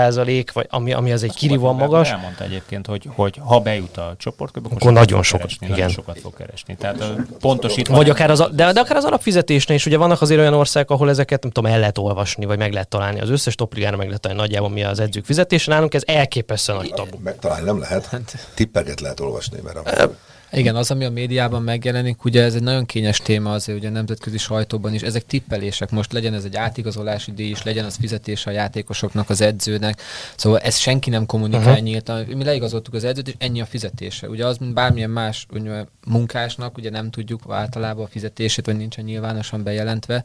[0.53, 2.11] vagy ami, ami az egy kirívóan magas.
[2.11, 5.79] Elmondta egyébként, hogy, hogy ha bejut a csoportkörből, akkor, akkor nagyon sokat, keresni, igen.
[5.79, 6.77] nagyon sokat fog keresni.
[6.77, 7.05] Tehát
[7.41, 7.97] pontosítva.
[7.97, 11.09] Vagy akár az, de, de akár az alapfizetésnél is, ugye vannak azért olyan országok, ahol
[11.09, 13.21] ezeket nem tudom, el lehet olvasni, vagy meg lehet találni.
[13.21, 15.71] Az összes topligára meg lehet találni nagyjából mi az edzők fizetése.
[15.71, 17.19] Nálunk ez elképesztően nagy tabu.
[17.23, 20.11] Megtalálni nem lehet, hát- tippeket lehet olvasni, mert a...
[20.53, 23.91] Igen, az, ami a médiában megjelenik, ugye ez egy nagyon kényes téma azért, ugye a
[23.91, 28.47] nemzetközi sajtóban is, ezek tippelések, most legyen ez egy átigazolási díj is, legyen az fizetés
[28.47, 30.03] a játékosoknak, az edzőnek,
[30.37, 31.81] szóval ez senki nem kommunikál uh-huh.
[31.81, 32.25] nyíltan.
[32.25, 34.29] Mi leigazoltuk az edzőt, és ennyi a fizetése.
[34.29, 39.05] Ugye az, mint bármilyen más ugye, munkásnak, ugye nem tudjuk általában a fizetését, vagy nincsen
[39.05, 40.25] nyilvánosan bejelentve,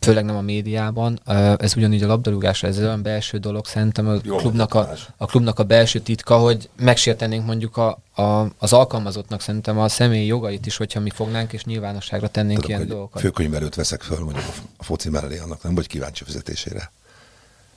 [0.00, 1.20] főleg nem a médiában.
[1.58, 5.64] Ez ugyanígy a labdarúgásra, ez olyan belső dolog, szerintem a klubnak a, a klubnak a
[5.64, 11.00] belső titka, hogy megsértenénk mondjuk a, a, az alkalmazottnak szerintem a személyi jogait is, hogyha
[11.00, 13.20] mi fognánk, és nyilvánosságra tennénk Tudom, ilyen dolgokat.
[13.20, 14.44] Főkönyvelőt veszek föl mondjuk
[14.76, 16.90] a foci mellé, annak nem vagy kíváncsi fizetésére.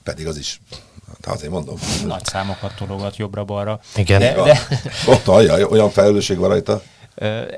[0.04, 0.62] Pedig az is,
[1.08, 1.78] hát azért mondom.
[2.06, 3.80] Nagy számokat tologat jobbra-balra.
[3.96, 4.20] Igen.
[4.20, 4.60] De, de...
[5.08, 6.82] Ott alja, olyan felelősség van rajta.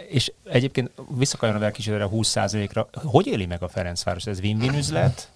[0.09, 4.25] és egyébként visszakanyarodva kicsit erre a 20%-ra, hogy éli meg a Ferencváros?
[4.25, 5.29] Ez win-win üzlet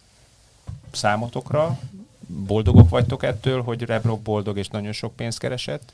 [0.91, 1.79] számotokra?
[2.27, 5.91] Boldogok vagytok ettől, hogy Rebrok boldog és nagyon sok pénzt keresett?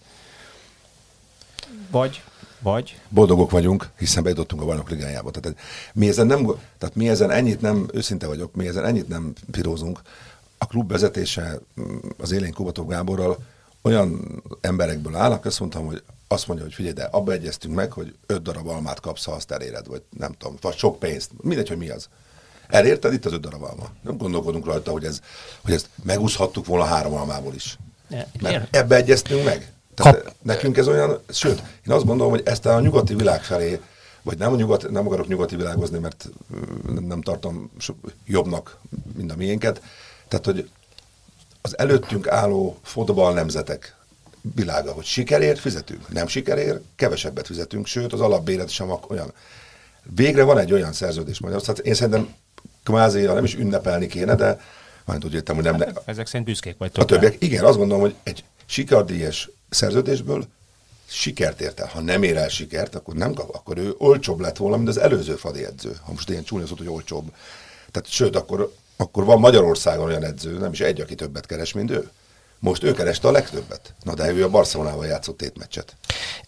[1.91, 2.23] Vagy,
[2.59, 2.99] vagy?
[3.09, 5.31] Boldogok vagyunk, hiszen bejutottunk a bajnok ligájába.
[5.31, 5.59] Tehát
[5.93, 6.45] mi ezen, nem,
[6.77, 10.01] tehát mi ezen ennyit nem, őszinte vagyok, mi ezen ennyit nem pirózunk.
[10.57, 13.37] A klub vezetése mm, az élén Kubató Gáborral
[13.81, 18.15] olyan emberekből állnak, azt mondtam, hogy azt mondja, hogy figyelj, de abba egyeztünk meg, hogy
[18.25, 21.77] öt darab almát kapsz, ha azt eléred, vagy nem tudom, vagy sok pénzt, mindegy, hogy
[21.77, 22.09] mi az.
[22.67, 23.89] Elérted itt az öt darab alma.
[24.01, 25.19] Nem gondolkodunk rajta, hogy, ez,
[25.63, 27.77] hogy ezt megúszhattuk volna három almából is.
[28.41, 29.73] Mert ebbe egyeztünk meg.
[29.95, 30.33] Tehát Kap...
[30.41, 33.79] nekünk ez olyan, sőt, én azt gondolom, hogy ezt a nyugati világ felé,
[34.21, 36.29] vagy nem, a nyugat, nem akarok nyugati világozni, mert
[37.07, 37.71] nem tartom
[38.25, 38.77] jobbnak,
[39.17, 39.81] mint a miénket,
[40.27, 40.69] tehát, hogy
[41.61, 43.95] az előttünk álló fotball nemzetek
[44.55, 49.33] világa, hogy sikerért fizetünk, nem sikerért, kevesebbet fizetünk, sőt az alapbéret sem olyan.
[50.15, 52.33] Végre van egy olyan szerződés Magyarországon, én szerintem
[52.83, 54.59] kvázi, nem is ünnepelni kéne, de
[55.05, 55.79] majd úgy értem, hogy nem...
[55.79, 56.91] Hát, ezek szerint büszkék vagy.
[56.93, 60.45] A többiek, igen, azt gondolom, hogy egy sikardíjas szerződésből
[61.07, 61.79] sikert ért.
[61.79, 64.97] Ha nem ér el sikert, akkor nem kap, akkor ő olcsóbb lett volna, mint az
[64.97, 65.97] előző fadi edző.
[66.03, 67.33] Ha most ilyen csúnya hogy olcsóbb.
[67.91, 71.91] Tehát sőt, akkor, akkor van Magyarországon olyan edző, nem is egy, aki többet keres, mint
[71.91, 72.09] ő.
[72.59, 73.93] Most ő kereste a legtöbbet.
[74.03, 75.95] Na de ő a Barcelonával játszott tétmeccset.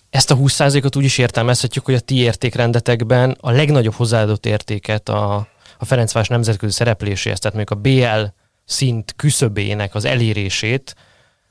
[0.09, 5.47] Ezt a 20%-ot úgy is értelmezhetjük, hogy a ti értékrendetekben a legnagyobb hozzáadott értéket a,
[5.77, 8.25] a Ferencváros nemzetközi szerepléséhez, tehát mondjuk a BL
[8.65, 10.95] szint küszöbének az elérését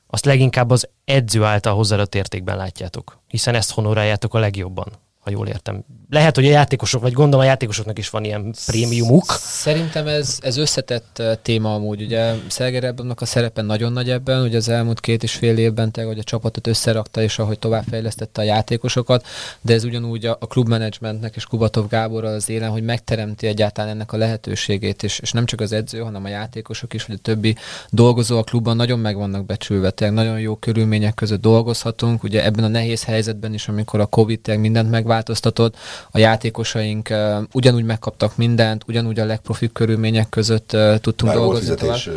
[0.07, 4.87] azt leginkább az edző által hozzáadott értékben látjátok, hiszen ezt honoráljátok a legjobban
[5.27, 5.83] ha jól értem.
[6.09, 9.31] Lehet, hogy a játékosok, vagy gondolom a játékosoknak is van ilyen prémiumuk.
[9.39, 12.01] Szerintem ez, ez összetett téma amúgy.
[12.01, 16.03] Ugye Szerger a szerepe nagyon nagy ebben, ugye az elmúlt két és fél évben te,
[16.03, 19.25] hogy a csapatot összerakta, és ahogy továbbfejlesztette a játékosokat,
[19.61, 24.13] de ez ugyanúgy a, a klubmenedzsmentnek és Kubatov Gáborral az élen, hogy megteremti egyáltalán ennek
[24.13, 27.55] a lehetőségét, és, és nem csak az edző, hanem a játékosok is, vagy a többi
[27.89, 32.63] dolgozó a klubban nagyon meg vannak becsülve, tehát nagyon jó körülmények között dolgozhatunk, ugye ebben
[32.63, 35.75] a nehéz helyzetben is, amikor a Covid mindent megváltozott, változtatott,
[36.11, 41.67] a játékosaink uh, ugyanúgy megkaptak mindent, ugyanúgy a legprofibb körülmények között uh, tudtunk Már dolgozni.
[41.67, 42.09] Volt fizetés,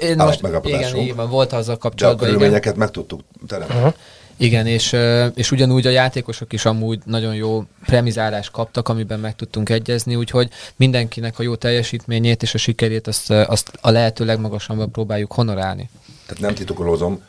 [0.00, 2.24] Én most, igen, igen, volt azzal kapcsolatban.
[2.24, 2.78] De a körülményeket igen.
[2.78, 3.80] meg tudtuk teremteni.
[3.80, 3.94] Uh-huh.
[4.40, 4.96] Igen, és,
[5.34, 10.48] és ugyanúgy a játékosok is amúgy nagyon jó premizálást kaptak, amiben meg tudtunk egyezni, úgyhogy
[10.76, 15.90] mindenkinek a jó teljesítményét és a sikerét azt, azt a lehető legmagasabban próbáljuk honorálni.
[16.26, 17.22] Tehát nem titkolózom,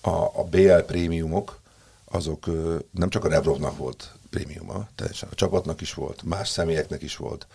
[0.00, 1.60] a, a BL prémiumok,
[2.04, 2.46] azok
[2.90, 7.46] nem csak a Revrovnak volt prémiuma, teljesen a csapatnak is volt, más személyeknek is volt.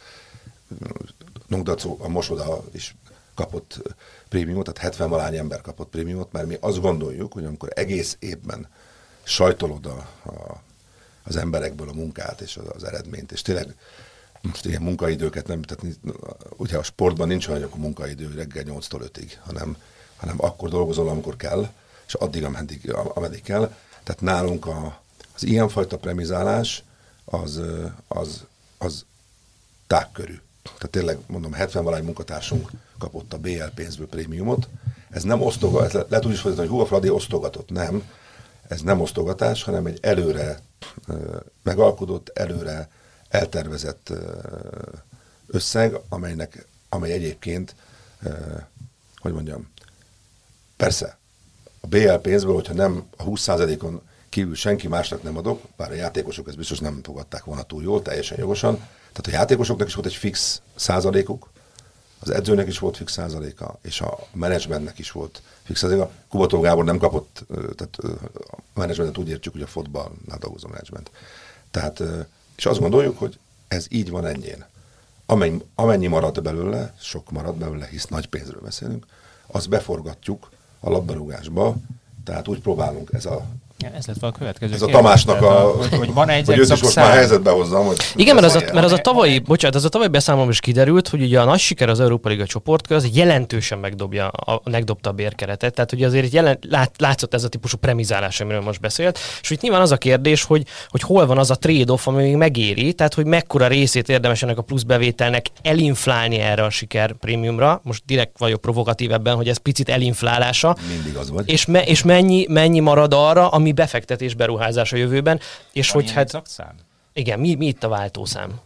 [1.47, 2.95] Nungdacó, a Mosoda is
[3.35, 3.95] kapott
[4.29, 8.67] prémiumot, tehát 70 valány ember kapott prémiumot, mert mi azt gondoljuk, hogy amikor egész évben
[9.23, 10.61] sajtolod a, a,
[11.23, 13.75] az emberekből a munkát és az, az eredményt, és tényleg
[14.41, 15.97] most ilyen munkaidőket nem, tehát
[16.57, 19.77] ugye a sportban nincs olyan, hogy a munkaidő reggel 8-tól 5-ig, hanem,
[20.15, 21.69] hanem akkor dolgozol, amikor kell,
[22.07, 23.75] és addig, ameddig, ameddig kell.
[24.03, 25.00] Tehát nálunk a,
[25.41, 26.83] az ilyenfajta premizálás
[27.25, 27.61] az,
[28.07, 28.45] az,
[28.77, 29.05] az
[29.87, 30.39] tágkörű.
[30.63, 34.67] Tehát tényleg mondom, 70 valány munkatársunk kapott a BL pénzből prémiumot.
[35.09, 37.69] Ez nem osztogatás, ez le, lehet úgy is fordítani, hogy hú, a Fradi osztogatott.
[37.69, 38.09] Nem.
[38.67, 40.59] Ez nem osztogatás, hanem egy előre
[41.63, 42.89] megalkodott, előre
[43.29, 44.13] eltervezett
[45.47, 47.75] összeg, amelynek, amely egyébként,
[49.17, 49.69] hogy mondjam,
[50.77, 51.17] persze,
[51.79, 56.47] a BL pénzből, hogyha nem a 20%-on kívül senki másnak nem adok, bár a játékosok
[56.47, 58.75] ezt biztos nem fogadták volna túl jól, teljesen jogosan.
[59.11, 61.49] Tehát a játékosoknak is volt egy fix százalékuk,
[62.19, 66.11] az edzőnek is volt fix százaléka, és a menedzsmentnek is volt fix százaléka.
[66.29, 67.97] Kubató Gábor nem kapott, tehát
[68.73, 71.11] a menedzsmentet úgy értjük, hogy a fotballnál dolgozó menedzsment.
[71.71, 72.03] Tehát,
[72.55, 74.65] és azt gondoljuk, hogy ez így van ennyien.
[75.25, 79.05] Amennyi, amennyi marad belőle, sok marad belőle, hisz nagy pénzről beszélünk,
[79.47, 81.75] azt beforgatjuk a labdarúgásba,
[82.23, 83.45] Tehát úgy próbálunk, ez a
[83.97, 85.49] ez lett a következő Ez a Tamásnak a...
[85.77, 87.97] Hogy, hogy van egy hogy őt is most már helyzetbe hozzam, hogy...
[88.15, 91.07] Igen, mert az, a, mert az a tavalyi, bocsánat, az a tavalyi beszámolom is kiderült,
[91.07, 95.13] hogy ugye a nagy siker az Európa Liga csoport az jelentősen megdobja, a, megdobta a
[95.13, 99.49] bérkeretet, tehát ugye azért jelen, lát, látszott ez a típusú premizálás, amiről most beszélt, és
[99.49, 102.93] itt nyilván az a kérdés, hogy, hogy hol van az a trade-off, ami még megéri,
[102.93, 108.03] tehát hogy mekkora részét érdemes ennek a plusz bevételnek elinflálni erre a siker prémiumra, most
[108.05, 110.75] direkt vagyok provokatív ebben, hogy ez picit elinflálása.
[110.93, 111.49] Mindig az vagy.
[111.49, 115.39] És, me, és mennyi, mennyi marad arra, ami ami befektetés, beruházás a jövőben.
[115.71, 116.41] És Van hogy hát...
[116.43, 116.75] Szám?
[117.13, 118.59] Igen, mi, mi itt a váltószám?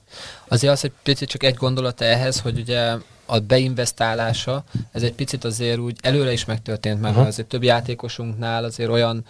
[0.48, 5.44] Azért az egy picit csak egy gondolat ehhez, hogy ugye a beinvestálása, ez egy picit
[5.44, 7.28] azért úgy előre is megtörtént, mert uh-huh.
[7.28, 9.26] azért több játékosunknál azért olyan,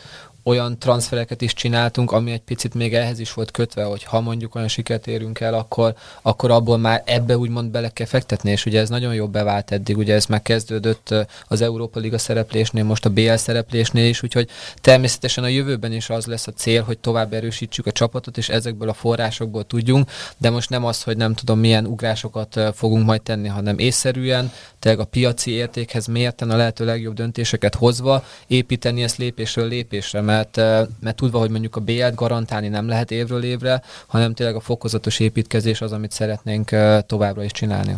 [0.48, 4.56] olyan transfereket is csináltunk, ami egy picit még ehhez is volt kötve, hogy ha mondjuk
[4.56, 8.80] olyan sikert érünk el, akkor, akkor abból már ebbe úgymond bele kell fektetni, és ugye
[8.80, 11.14] ez nagyon jó bevált eddig, ugye ez már kezdődött
[11.48, 14.50] az Európa Liga szereplésnél, most a BL szereplésnél is, úgyhogy
[14.82, 18.90] természetesen a jövőben is az lesz a cél, hogy tovább erősítsük a csapatot, és ezekből
[18.90, 23.48] a forrásokból tudjunk, de most nem az, hogy nem tudom milyen ugrásokat fogunk majd tenni,
[23.48, 29.68] hanem észszerűen, tényleg a piaci értékhez mérten a lehető legjobb döntéseket hozva, építeni ezt lépésről
[29.68, 30.56] lépésre, mert mert,
[31.00, 35.20] mert tudva, hogy mondjuk a BL-t garantálni nem lehet évről évre, hanem tényleg a fokozatos
[35.20, 36.70] építkezés az, amit szeretnénk
[37.06, 37.98] továbbra is csinálni.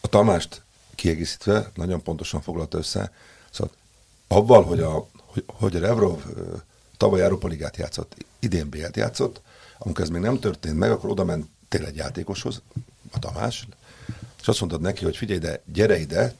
[0.00, 0.62] A Tamást
[0.94, 3.12] kiegészítve nagyon pontosan foglalta össze,
[3.50, 3.72] szóval
[4.28, 6.22] avval, hogy a, hogy, hogy a Revrov
[6.96, 9.40] tavaly Európa Ligát játszott, idén BL-t játszott,
[9.78, 12.62] amikor ez még nem történt meg, akkor oda mentél egy játékoshoz,
[13.12, 13.66] a Tamás,
[14.40, 16.34] és azt mondtad neki, hogy figyelj, de gyere ide,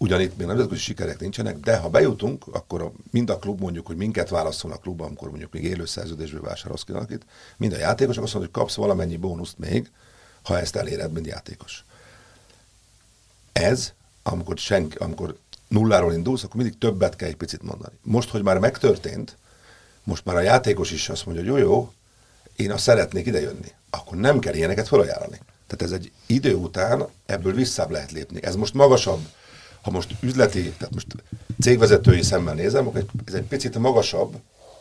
[0.00, 3.86] Ugyan itt még nemzetközi sikerek nincsenek, de ha bejutunk, akkor a, mind a klub mondjuk,
[3.86, 7.24] hogy minket válaszol a klub, amikor mondjuk még élő szerződésből vásárolsz ki itt,
[7.56, 9.90] mind a játékosok azt mondja, hogy kapsz valamennyi bónuszt még,
[10.42, 11.84] ha ezt eléred, mint játékos.
[13.52, 17.94] Ez, amikor, senki, amikor nulláról indulsz, akkor mindig többet kell egy picit mondani.
[18.02, 19.36] Most, hogy már megtörtént,
[20.04, 21.92] most már a játékos is azt mondja, hogy jó, jó,
[22.56, 23.72] én azt szeretnék idejönni.
[23.90, 25.40] Akkor nem kell ilyeneket felajánlani.
[25.66, 28.42] Tehát ez egy idő után ebből visszább lehet lépni.
[28.42, 29.20] Ez most magasabb
[29.88, 31.06] ha most üzleti, tehát most
[31.60, 34.34] cégvezetői szemmel nézem, akkor ez egy picit magasabb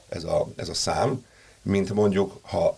[0.09, 1.25] ez a, ez a szám,
[1.61, 2.77] mint mondjuk, ha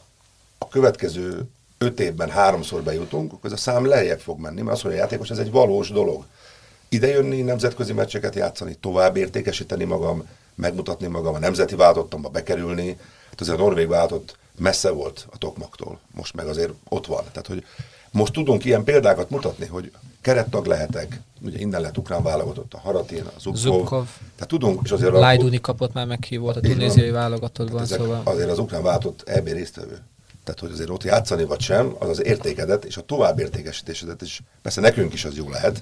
[0.57, 4.81] a következő öt évben háromszor bejutunk, akkor ez a szám lejjebb fog menni, mert az,
[4.81, 6.25] hogy a játékos, ez egy valós dolog.
[6.89, 12.97] Idejönni, nemzetközi meccseket játszani, tovább értékesíteni magam, megmutatni magam, a nemzeti váltottomba bekerülni.
[13.29, 17.23] Hát azért a norvég váltott messze volt a Tokmaktól, most meg azért ott van.
[17.31, 17.65] Tehát, hogy
[18.11, 19.91] most tudunk ilyen példákat mutatni, hogy
[20.21, 23.61] kerettag lehetek, ugye innen lett ukrán válogatott a Haratin, a Zubkov.
[23.61, 24.05] Zubkov.
[24.35, 25.11] Tehát tudunk, és azért...
[25.11, 28.21] Lajduni kapott már meghívót a tunéziai válogatottban, szóval...
[28.23, 30.01] Azért az ukrán váltott EB résztvevő.
[30.49, 34.41] Tehát, hogy azért ott játszani vagy sem, az az értékedet és a tovább értékesítésedet is,
[34.61, 35.81] persze nekünk is az jó lehet.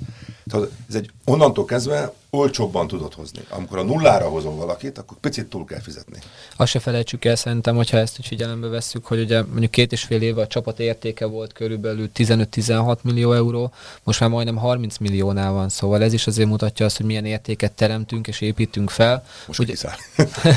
[0.50, 3.40] Tehát ez egy onnantól kezdve olcsóbban tudod hozni.
[3.50, 6.18] Amikor a nullára hozol valakit, akkor picit túl kell fizetni.
[6.56, 10.04] Azt se felejtsük el szerintem, hogyha ezt is figyelembe vesszük, hogy ugye mondjuk két és
[10.04, 13.72] fél éve a csapat értéke volt körülbelül 15-16 millió euró,
[14.04, 17.72] most már majdnem 30 milliónál van, szóval ez is azért mutatja azt, hogy milyen értéket
[17.72, 19.26] teremtünk és építünk fel.
[19.48, 19.74] Most ugye,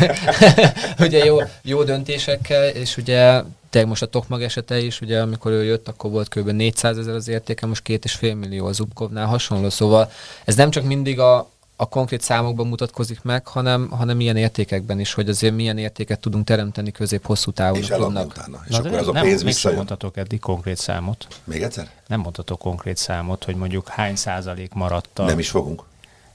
[1.07, 5.65] ugye jó, jó döntésekkel, és ugye tényleg most a Tokmag esete is, ugye amikor ő
[5.65, 6.51] jött, akkor volt kb.
[6.51, 9.71] 400 ezer az értéke, most két és fél millió az Zubkovnál hasonló.
[9.71, 10.11] Szóval
[10.45, 15.13] ez nem csak mindig a, a konkrét számokban mutatkozik meg, hanem, hanem ilyen értékekben is,
[15.13, 18.61] hogy azért milyen értéket tudunk teremteni közép-hosszú távon és a Utána.
[18.69, 21.27] És Na, akkor az a pénz nem, nem mondhatok eddig konkrét számot.
[21.45, 21.91] Még egyszer?
[22.07, 25.25] Nem mondhatok konkrét számot, hogy mondjuk hány százalék maradt a...
[25.25, 25.83] Nem is fogunk.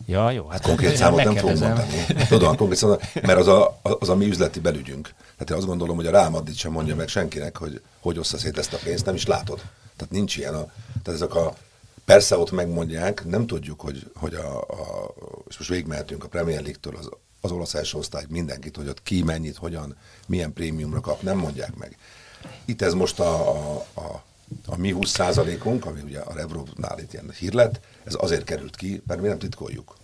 [0.05, 0.47] Ja, jó.
[0.47, 2.05] Hát konkrét számot nem fogunk mondani.
[2.27, 5.13] Tudom, konkrét számot, mert az a, az a mi üzleti belügyünk.
[5.17, 8.57] Tehát én azt gondolom, hogy a Rámadit sem mondja meg senkinek, hogy hogy ossza szét
[8.57, 9.61] ezt a pénzt, nem is látod.
[9.95, 10.53] Tehát nincs ilyen.
[10.53, 10.65] A,
[11.03, 11.53] tehát ezek a,
[12.05, 15.13] persze ott megmondják, nem tudjuk, hogy, hogy a, a
[15.47, 17.09] és most végigmehetünk a Premier League-től az,
[17.41, 21.75] az olasz első osztály mindenkit, hogy ott ki mennyit, hogyan, milyen prémiumra kap, nem mondják
[21.75, 21.97] meg.
[22.65, 24.23] Itt ez most a, a, a
[24.65, 27.53] a mi 20%-unk, ami ugye a Revrovnál itt ilyen hír
[28.05, 29.95] ez azért került ki, mert mi nem titkoljuk.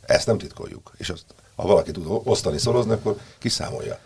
[0.00, 0.92] Ezt nem titkoljuk.
[0.96, 1.24] És azt,
[1.56, 3.98] ha valaki tud osztani, szorozni, akkor kiszámolja.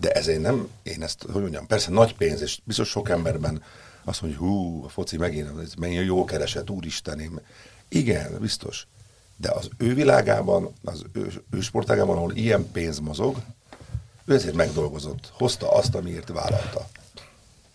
[0.00, 3.62] De ezért nem, én ezt, hogy mondjam, persze nagy pénz, és biztos sok emberben
[4.04, 7.40] azt mondja, hú, a foci megint, ez mennyi jó keresett, úristen, én...
[7.88, 8.86] Igen, biztos.
[9.36, 13.36] De az ő világában, az ő, ő sportágában, ahol ilyen pénz mozog,
[14.24, 16.88] ő ezért megdolgozott, hozta azt, amiért vállalta.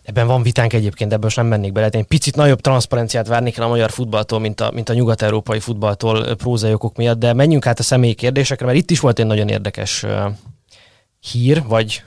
[0.04, 1.86] Ebben van vitánk egyébként, ebből nem mennék bele.
[1.86, 6.34] Én picit nagyobb transzparenciát várnék el a magyar futballtól, mint a, mint a nyugat-európai futballtól
[6.34, 9.48] prózai okok miatt, de menjünk át a személyi kérdésekre, mert itt is volt egy nagyon
[9.48, 10.06] érdekes
[11.20, 12.02] hír, vagy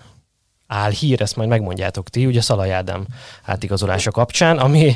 [0.67, 3.05] álhír, ezt majd megmondjátok ti, ugye Szalai Ádám
[3.45, 4.95] átigazolása kapcsán, ami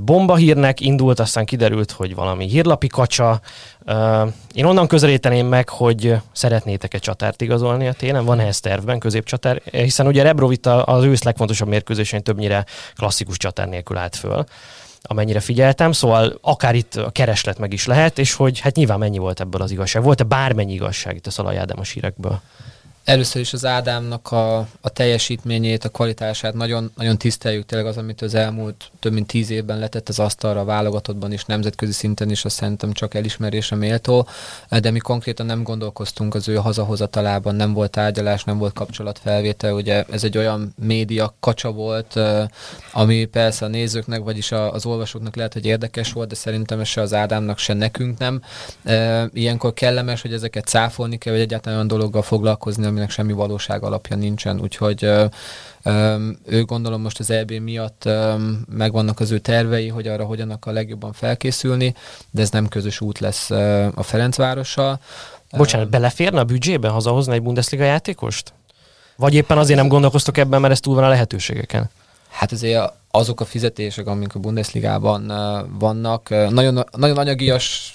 [0.00, 3.40] bomba hírnek indult, aztán kiderült, hogy valami hírlapi kacsa.
[4.52, 9.62] Én onnan közelíteném meg, hogy szeretnétek egy csatárt igazolni a télen, van-e ez tervben középcsatár,
[9.70, 12.64] hiszen ugye Rebrovita az ősz legfontosabb mérkőzésén többnyire
[12.96, 14.44] klasszikus csatár nélkül állt föl
[15.08, 19.18] amennyire figyeltem, szóval akár itt a kereslet meg is lehet, és hogy hát nyilván mennyi
[19.18, 20.02] volt ebből az igazság.
[20.02, 22.40] Volt-e bármennyi igazság itt a Szalai Ádám a sírekből?
[23.06, 27.66] Először is az Ádámnak a, a teljesítményét, a kvalitását nagyon, nagyon tiszteljük.
[27.66, 31.44] Tényleg az, amit az elmúlt több mint tíz évben letett az asztalra, a válogatottban is,
[31.44, 34.26] nemzetközi szinten is, azt szerintem csak elismerésre méltó,
[34.80, 40.04] de mi konkrétan nem gondolkoztunk az ő hazahozatalában, nem volt tárgyalás, nem volt kapcsolatfelvétel, ugye
[40.10, 42.20] ez egy olyan média kacsa volt,
[42.92, 47.14] ami persze a nézőknek, vagyis az olvasóknak lehet, hogy érdekes volt, de szerintem se az
[47.14, 48.42] Ádámnak, se nekünk nem.
[49.32, 54.16] Ilyenkor kellemes, hogy ezeket cáfolni kell, vagy egyáltalán olyan dologgal foglalkozni, aminek semmi valóság alapja
[54.16, 55.10] nincsen, úgyhogy
[56.44, 58.08] ő gondolom most az EB miatt
[58.68, 61.94] megvannak az ő tervei, hogy arra hogyan akar legjobban felkészülni,
[62.30, 63.50] de ez nem közös út lesz
[63.94, 65.00] a Ferencvárossal.
[65.56, 68.52] Bocsánat, beleférne a büdzsébe hazahozni egy Bundesliga játékost?
[69.16, 71.90] Vagy éppen azért nem gondolkoztok ebben, mert ez túl van a lehetőségeken?
[72.28, 75.32] Hát azért azok a fizetések, amik a Bundesligában
[75.78, 77.92] vannak, nagyon, nagyon anyagias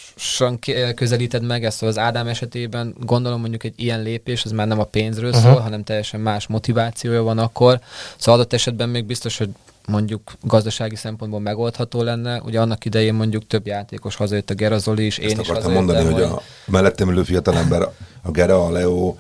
[0.96, 4.84] közelíted meg ezt, az Ádám esetében gondolom mondjuk egy ilyen lépés, az már nem a
[4.84, 5.44] pénzről uh-huh.
[5.44, 7.80] szól, hanem teljesen más motivációja van akkor.
[8.18, 9.50] Szóval adott esetben még biztos, hogy
[9.88, 12.42] mondjuk gazdasági szempontból megoldható lenne.
[12.42, 16.22] Ugye annak idején mondjuk több játékos hazajött a Gerazoli is, én Ezt is mondani, hogy
[16.22, 17.82] a mellettem ülő fiatalember,
[18.22, 19.16] a Gera, a Leo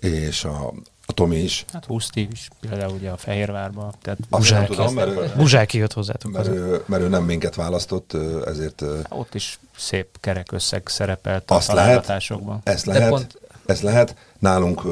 [0.00, 0.72] és a
[1.16, 1.64] a Tomi is.
[1.72, 3.92] Hát 20 is, például ugye a Fehérvárba.
[4.02, 6.32] Tehát Buzsáki, tudom, mert, Buzsáki jött hozzátok.
[6.32, 8.80] Mert, ő, mert ő nem minket választott, ezért...
[8.80, 12.10] Hát ott is szép kerek összeg szerepelt azt a lehet,
[12.64, 13.40] ezt lehet, pont...
[13.66, 14.16] ezt lehet.
[14.38, 14.82] Nálunk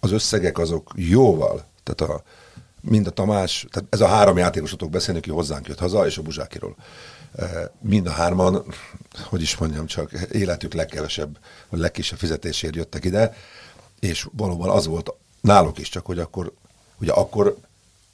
[0.00, 2.22] az összegek azok jóval, tehát a,
[2.80, 6.22] mind a Tamás, tehát ez a három játékosotok beszélni, aki hozzánk jött haza, és a
[6.22, 6.76] Buzsákiról.
[7.80, 8.64] Mind a hárman,
[9.24, 11.38] hogy is mondjam, csak életük legkevesebb,
[11.68, 13.34] vagy legkisebb fizetésért jöttek ide,
[14.00, 16.52] és valóban az volt náluk is, csak hogy akkor,
[17.00, 17.56] ugye akkor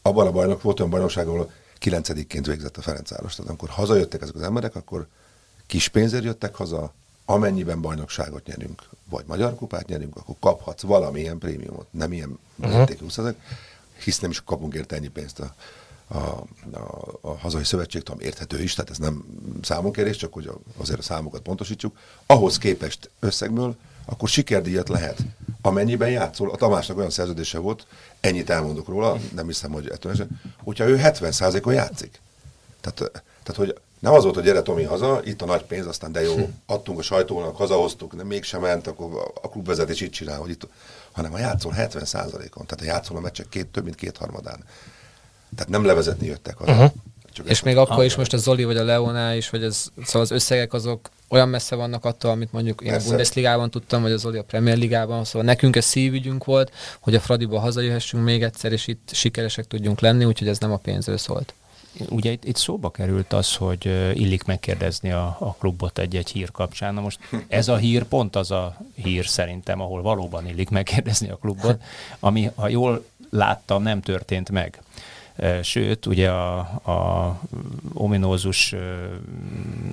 [0.03, 3.35] abban a bajnok volt olyan bajnokság, ahol kilencedikként végzett a Ferencváros.
[3.35, 5.07] Tehát amikor hazajöttek ezek az emberek, akkor
[5.67, 6.93] kis pénzért jöttek haza,
[7.25, 12.77] amennyiben bajnokságot nyerünk, vagy magyar kupát nyerünk, akkor kaphatsz valamilyen prémiumot, nem ilyen uh-huh.
[12.77, 13.05] mértékű
[14.05, 15.55] hisz nem is kapunk érte ennyi pénzt a,
[16.07, 16.17] a,
[16.73, 19.25] a, a hazai szövetségtől, érthető is, tehát ez nem
[19.63, 21.99] számonkérés, csak hogy azért a számokat pontosítsuk.
[22.27, 25.19] Ahhoz képest összegből akkor sikerdíjat lehet.
[25.63, 27.87] Amennyiben játszol, a Tamásnak olyan szerződése volt,
[28.21, 30.13] ennyit elmondok róla, nem hiszem, hogy ettől
[30.63, 32.21] hogyha ő 70%-on játszik.
[32.81, 32.99] Tehát,
[33.43, 36.23] tehát, hogy nem az volt, hogy gyere Tomi haza, itt a nagy pénz, aztán de
[36.23, 40.67] jó, adtunk a sajtónak, hazahoztuk, de mégsem ment, akkor a klubvezetés itt csinál, hogy itt,
[41.13, 44.65] hanem a játszol 70%-on, tehát a játszol a meccsek két, több mint kétharmadán.
[45.57, 46.73] Tehát nem levezetni jöttek haza.
[46.73, 46.93] Uh-huh.
[47.33, 50.23] Csak és még akkor is most a Zoli vagy a Leonál is, vagy ez, szóval
[50.23, 53.07] az összegek azok olyan messze vannak attól, amit mondjuk én Persze.
[53.07, 57.15] a Bundesligában tudtam, vagy az Zoli a Premier Ligában, szóval nekünk ez szívügyünk volt, hogy
[57.15, 61.19] a Fradiba hazajöhessünk még egyszer, és itt sikeresek tudjunk lenni, úgyhogy ez nem a pénzről
[61.19, 61.55] szólt.
[62.09, 66.95] Ugye itt, itt szóba került az, hogy illik megkérdezni a, a klubot egy-egy hír kapcsán.
[66.95, 67.19] Na most
[67.49, 71.83] ez a hír pont az a hír szerintem, ahol valóban illik megkérdezni a klubot,
[72.21, 74.83] ami, ha jól láttam, nem történt meg.
[75.63, 77.41] Sőt, ugye a, a
[77.93, 78.75] ominózus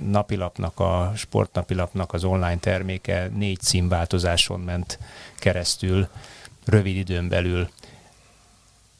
[0.06, 4.98] napilapnak, a sportnapilapnak az online terméke négy címváltozáson ment
[5.38, 6.08] keresztül
[6.64, 7.68] rövid időn belül.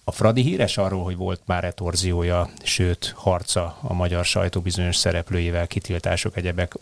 [0.04, 5.66] A Fradi híres arról, hogy volt már retorziója, sőt, harca a magyar sajtó bizonyos szereplőivel,
[5.66, 6.74] kitiltások, egyebek.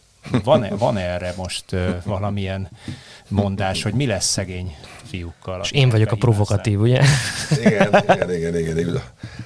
[0.44, 2.68] Van-e, van-e erre most uh, valamilyen
[3.28, 5.60] mondás, hogy mi lesz szegény fiúkkal?
[5.62, 7.02] És én vagyok a provokatív, ugye?
[7.50, 9.02] Igen, igen, igen, igen, igen.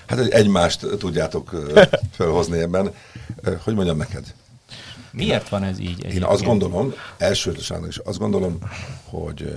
[0.07, 1.51] Hát egymást tudjátok
[2.11, 2.91] felhozni ebben.
[3.65, 4.35] Hogy mondjam neked?
[5.11, 5.89] Miért van ez így?
[5.89, 6.15] Egyébként?
[6.15, 8.59] Én azt gondolom, elsősorban is azt gondolom,
[9.05, 9.55] hogy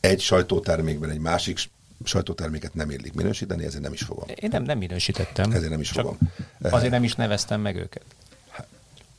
[0.00, 1.58] egy sajtótermékben egy másik
[2.04, 4.24] sajtóterméket nem illik minősíteni, ezért nem is fogom.
[4.34, 5.50] Én nem, nem minősítettem.
[5.50, 6.18] Ezért nem is Csak fogom.
[6.62, 8.04] Azért nem is neveztem meg őket.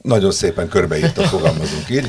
[0.08, 2.08] Nagyon szépen körbeírta, fogalmazunk így.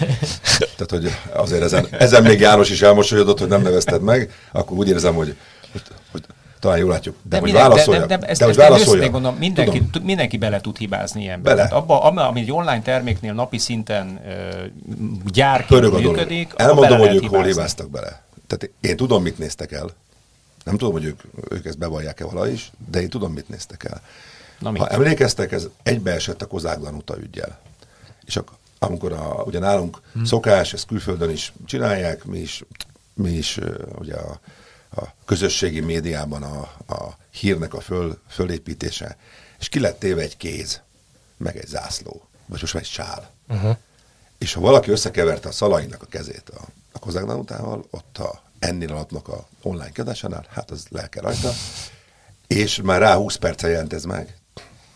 [0.58, 4.88] Tehát, hogy azért ezen, ezen még János is elmosolyodott, hogy nem nevezted meg, akkor úgy
[4.88, 5.36] érzem, hogy,
[5.72, 5.82] hogy,
[6.12, 6.24] hogy
[6.60, 7.16] talán jól látjuk.
[7.22, 8.06] De, de hogy válaszoljak.
[8.06, 9.10] De, de, de, ezt, de hogy válaszoljak.
[9.10, 10.02] Gondolom, mindenki, Tudom.
[10.06, 11.42] mindenki bele tud hibázni ilyen.
[11.42, 11.56] Bele.
[11.56, 17.44] Tehát abba, ami egy online terméknél napi szinten uh, gyárként működik, Elmondom, hogy ők hol
[17.44, 18.22] hibáztak bele.
[18.46, 19.90] Tehát én tudom, mit néztek el.
[20.64, 21.20] Nem tudom, hogy ők,
[21.50, 24.00] ők ezt bevallják-e vala is, de én tudom, mit néztek el.
[24.58, 27.58] Na, ha emlékeztek, ez egybeesett a Kozáglan uta ügyjel.
[28.28, 30.24] És akkor, amikor a, ugye nálunk hmm.
[30.24, 32.64] szokás, ezt külföldön is csinálják, mi is,
[33.14, 33.58] mi is
[33.98, 34.40] ugye a
[34.90, 36.60] a közösségi médiában a,
[36.94, 39.16] a hírnek a föl, fölépítése,
[39.58, 40.80] és ki lett téve egy kéz,
[41.36, 43.30] meg egy zászló, vagy most már egy sál.
[43.48, 43.76] Uh-huh.
[44.38, 46.60] És ha valaki összekeverte a szalainak a kezét a,
[46.92, 47.28] a Kozák
[47.90, 51.52] ott a ennél alapnak a online kiadásánál, hát az lelke rajta,
[52.46, 54.36] és már rá 20 perce jelent ez meg,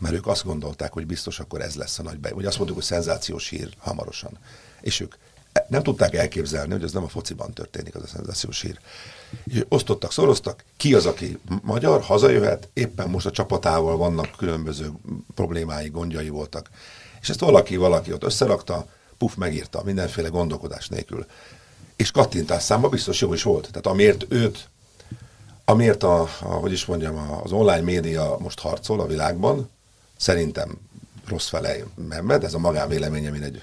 [0.03, 2.33] mert ők azt gondolták, hogy biztos akkor ez lesz a nagy bej.
[2.33, 4.39] Vagy azt mondtuk, hogy szenzációs hír hamarosan.
[4.81, 5.15] És ők
[5.69, 8.79] nem tudták elképzelni, hogy ez nem a fociban történik, az a szenzációs hír.
[9.45, 14.93] És osztottak, szoroztak, ki az, aki magyar, hazajöhet, éppen most a csapatával vannak különböző
[15.35, 16.71] problémái, gondjai voltak.
[17.21, 18.87] És ezt valaki, valaki ott összerakta,
[19.19, 21.27] puf, megírta, mindenféle gondolkodás nélkül.
[21.97, 23.69] És kattintás számba biztos jó is volt.
[23.69, 24.69] Tehát amiért őt,
[25.65, 29.71] amiért a, a hogy is mondjam, az online média most harcol a világban,
[30.23, 30.79] szerintem
[31.29, 31.75] rossz fele
[32.09, 33.63] Mehmet, ez a magánvéleményem, én egy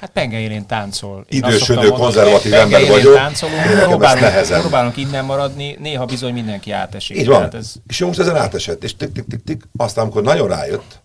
[0.00, 1.24] Hát penge élén táncol.
[1.28, 3.14] Én Idősödő konzervatív ember vagyok.
[3.14, 7.16] Táncolunk, próbálunk, próbálunk innen maradni, néha bizony mindenki átesik.
[7.16, 7.54] Így van.
[7.54, 7.72] Ez...
[7.86, 9.62] És jó, most ezen átesett, és tik, tik, tik, tik.
[9.76, 11.00] Aztán, amikor nagyon rájött,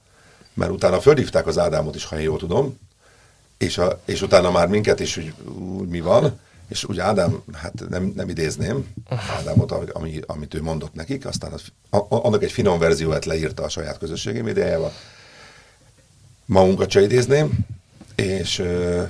[0.53, 2.79] mert utána földívták az Ádámot is, ha én jól tudom,
[3.57, 5.33] és, a, és utána már minket is, hogy
[5.79, 8.93] úgy mi van, és ugye Ádám, hát nem, nem idézném
[9.37, 13.69] Ádámot, ami, amit ő mondott nekik, aztán az, a, annak egy finom verzióját leírta a
[13.69, 14.91] saját közösségi médiájával.
[16.45, 17.57] Magunkat se idézném,
[18.15, 19.03] és ö,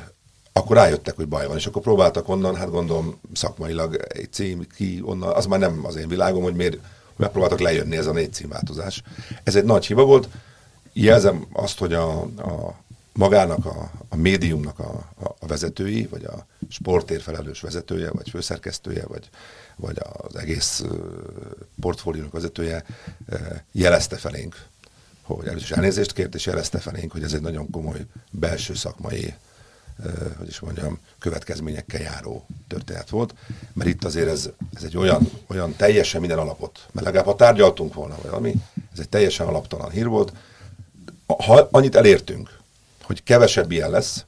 [0.53, 5.01] akkor rájöttek, hogy baj van, és akkor próbáltak onnan, hát gondolom szakmailag egy cím ki
[5.03, 6.78] onnan, az már nem az én világom, hogy miért
[7.16, 9.01] megpróbáltak lejönni ez a négy címváltozás.
[9.43, 10.28] Ez egy nagy hiba volt.
[10.93, 12.76] Jelzem azt, hogy a, a
[13.14, 19.30] magának, a, a médiumnak a, a vezetői, vagy a sportér felelős vezetője, vagy főszerkesztője, vagy,
[19.76, 20.84] vagy az egész
[21.82, 22.84] portfóliónak vezetője
[23.72, 24.66] jelezte felénk,
[25.22, 29.34] hogy először is elnézést kért, és jelezte felénk, hogy ez egy nagyon komoly belső szakmai,
[30.38, 33.36] hogy is mondjam, következményekkel járó történet volt,
[33.74, 37.93] mert itt azért ez, ez egy olyan, olyan teljesen minden alapot, mert legalább ha tárgyaltunk
[37.93, 38.53] volna valami,
[38.93, 40.34] ez egy teljesen alaptalan hír volt,
[41.28, 42.57] ha annyit elértünk,
[43.01, 44.26] hogy kevesebb ilyen lesz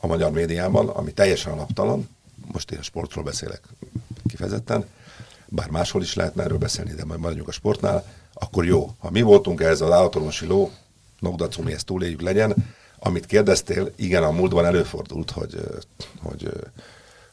[0.00, 2.08] a magyar médiában, ami teljesen alaptalan,
[2.52, 3.60] most én a sportról beszélek
[4.28, 4.84] kifejezetten,
[5.46, 8.90] bár máshol is lehetne erről beszélni, de majd maradjunk a sportnál, akkor jó.
[8.98, 10.70] Ha mi voltunk ez az állatorvosi ló,
[11.18, 12.54] Nogdacumi, ezt túléljük legyen,
[12.98, 15.60] amit kérdeztél, igen, a múltban előfordult, hogy,
[16.22, 16.48] hogy,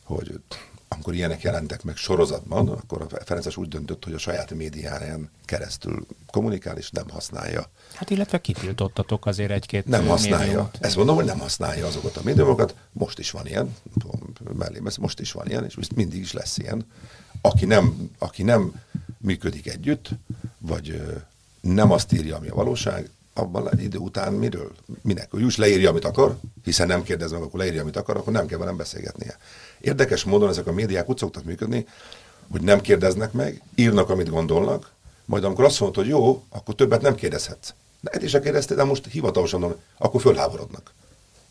[0.03, 0.39] hogy
[0.87, 6.05] amikor ilyenek jelentek meg sorozatban, akkor a Ferences úgy döntött, hogy a saját médiáján keresztül
[6.31, 7.69] kommunikál, és nem használja.
[7.93, 10.45] Hát illetve kitiltottatok azért egy-két Nem használja.
[10.45, 10.77] Médiumot.
[10.79, 12.75] Ezt mondom, hogy nem használja azokat a médiumokat.
[12.91, 13.75] Most is van ilyen,
[14.57, 16.85] mellé, most is van ilyen, és mindig is lesz ilyen.
[17.41, 18.81] Aki nem, aki nem
[19.17, 20.09] működik együtt,
[20.57, 21.01] vagy
[21.61, 24.71] nem azt írja, ami a valóság, abban egy idő után miről?
[25.01, 25.33] Minek?
[25.33, 28.45] Ő is leírja, amit akar, hiszen nem kérdez meg, akkor leírja, amit akar, akkor nem
[28.45, 29.37] kell velem beszélgetnie.
[29.81, 31.85] Érdekes módon ezek a médiák úgy szoktak működni,
[32.51, 34.91] hogy nem kérdeznek meg, írnak, amit gondolnak,
[35.25, 37.73] majd amikor azt mondod, hogy jó, akkor többet nem kérdezhetsz.
[38.01, 40.93] De egy is kérdeztél, de most hivatalosan mondom, akkor fölháborodnak.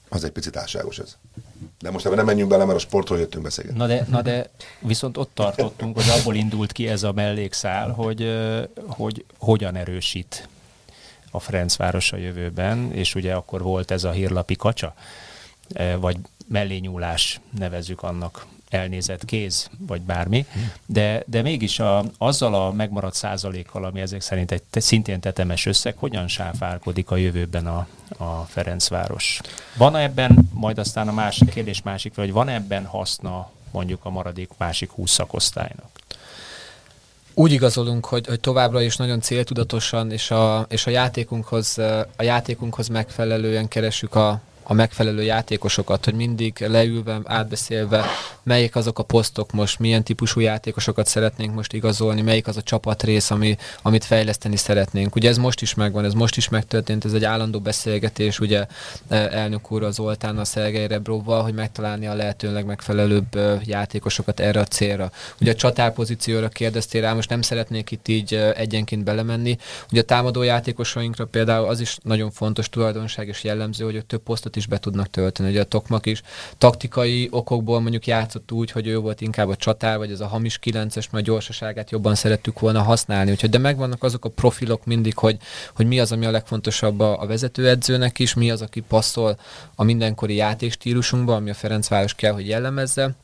[0.09, 1.17] Az egy picit álságos ez.
[1.79, 3.79] De most ebben nem menjünk bele, mert a sportról jöttünk beszélgetni.
[3.79, 4.51] Na de, na de
[4.81, 8.39] viszont ott tartottunk, hogy abból indult ki ez a mellékszál, hogy,
[8.87, 10.49] hogy hogyan erősít
[11.31, 14.95] a Ferencváros a jövőben, és ugye akkor volt ez a hírlapi kacsa,
[15.99, 16.17] vagy
[16.49, 20.47] mellényúlás nevezzük annak elnézett kéz, vagy bármi,
[20.87, 25.67] de, de mégis a, azzal a megmaradt százalékkal, ami ezek szerint egy te, szintén tetemes
[25.67, 27.87] összeg, hogyan sáfárkodik a jövőben a,
[28.17, 29.41] a Ferencváros?
[29.77, 34.51] Van ebben, majd aztán a másik kérdés másik, vagy van ebben haszna mondjuk a maradék
[34.59, 35.91] másik 20 szakosztálynak?
[37.35, 41.79] úgy igazolunk, hogy, hogy továbbra is nagyon céltudatosan és a, és a játékunkhoz,
[42.17, 48.05] a játékunkhoz megfelelően keresünk a, a megfelelő játékosokat, hogy mindig leülve, átbeszélve,
[48.43, 53.31] melyik azok a posztok most, milyen típusú játékosokat szeretnénk most igazolni, melyik az a csapatrész,
[53.31, 55.17] ami, amit fejleszteni szeretnénk.
[55.17, 58.67] Ugye ez most is megvan, ez most is megtörtént, ez egy állandó beszélgetés, ugye
[59.09, 64.41] e, elnök úr az Zoltán, a Szergei Rebróval, hogy megtalálni a lehető legmegfelelőbb e, játékosokat
[64.41, 65.11] erre a célra.
[65.41, 69.57] Ugye a csatárpozícióra kérdeztél rá, most nem szeretnék itt így e, egyenként belemenni.
[69.91, 74.54] Ugye a támadó játékosainkra például az is nagyon fontos tulajdonság és jellemző, hogy több posztot
[74.55, 75.51] játékot is be tudnak tölteni.
[75.51, 76.23] Ugye a Tokmak is
[76.59, 80.59] taktikai okokból mondjuk játszott úgy, hogy ő volt inkább a csatár, vagy ez a hamis
[80.59, 83.31] kilences, mert a gyorsaságát jobban szerettük volna használni.
[83.31, 85.37] Úgyhogy de megvannak azok a profilok mindig, hogy,
[85.75, 89.37] hogy mi az, ami a legfontosabb a, a vezetőedzőnek is, mi az, aki passzol
[89.77, 93.15] a mindenkori játékstílusunkba, ami a Ferencváros kell, hogy jellemezze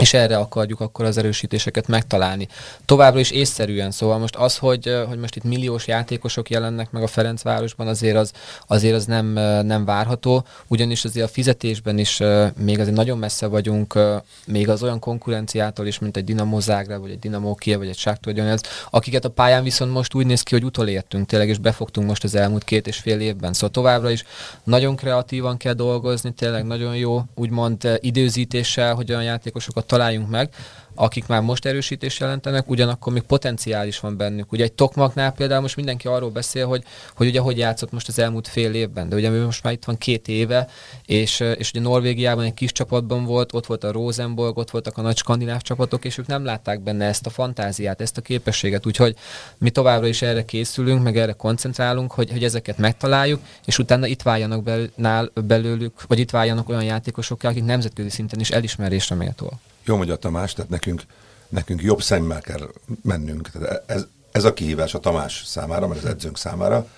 [0.00, 2.48] és erre akarjuk akkor az erősítéseket megtalálni.
[2.84, 7.06] Továbbra is észszerűen, szóval most az, hogy, hogy most itt milliós játékosok jelennek meg a
[7.06, 8.32] Ferencvárosban, azért az,
[8.66, 9.26] azért az nem,
[9.66, 12.20] nem várható, ugyanis azért a fizetésben is
[12.56, 13.98] még azért nagyon messze vagyunk,
[14.46, 17.98] még az olyan konkurenciától is, mint egy Dinamo Zágráb, vagy egy Dinamo Kiev, vagy egy
[17.98, 18.60] Sáktól ez,
[18.90, 22.34] akiket a pályán viszont most úgy néz ki, hogy utolértünk tényleg, és befogtunk most az
[22.34, 23.52] elmúlt két és fél évben.
[23.52, 24.24] Szóval továbbra is
[24.64, 29.22] nagyon kreatívan kell dolgozni, tényleg nagyon jó, úgymond időzítéssel, hogy olyan
[29.70, 30.54] játékosokat találjunk meg,
[31.00, 34.52] akik már most erősítés jelentenek, ugyanakkor még potenciális van bennük.
[34.52, 36.84] Ugye egy Tokmaknál például most mindenki arról beszél, hogy,
[37.14, 39.98] hogy ugye hogy játszott most az elmúlt fél évben, de ugye most már itt van
[39.98, 40.68] két éve,
[41.06, 45.02] és, és ugye Norvégiában egy kis csapatban volt, ott volt a Rosenborg, ott voltak a
[45.02, 49.16] nagy skandináv csapatok, és ők nem látták benne ezt a fantáziát, ezt a képességet, úgyhogy
[49.58, 54.22] mi továbbra is erre készülünk, meg erre koncentrálunk, hogy, hogy ezeket megtaláljuk, és utána itt
[54.22, 59.69] váljanak bel, nál, belőlük, vagy itt váljanak olyan játékosok, akik nemzetközi szinten is elismerésre méltóak.
[59.90, 61.02] Jó mondja Tamás, tehát nekünk,
[61.48, 62.70] nekünk jobb szemmel kell
[63.02, 63.50] mennünk.
[63.50, 66.88] Tehát ez, ez a kihívás a Tamás számára, mert az edzőnk számára,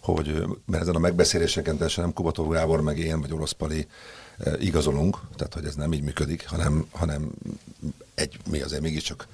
[0.00, 3.86] hogy mert ezen a megbeszéléseken teljesen nem Kubató Gábor, meg én, vagy Orosz Pali
[4.58, 7.30] igazolunk, tehát hogy ez nem így működik, hanem, hanem
[8.14, 9.26] egy, mi azért mégiscsak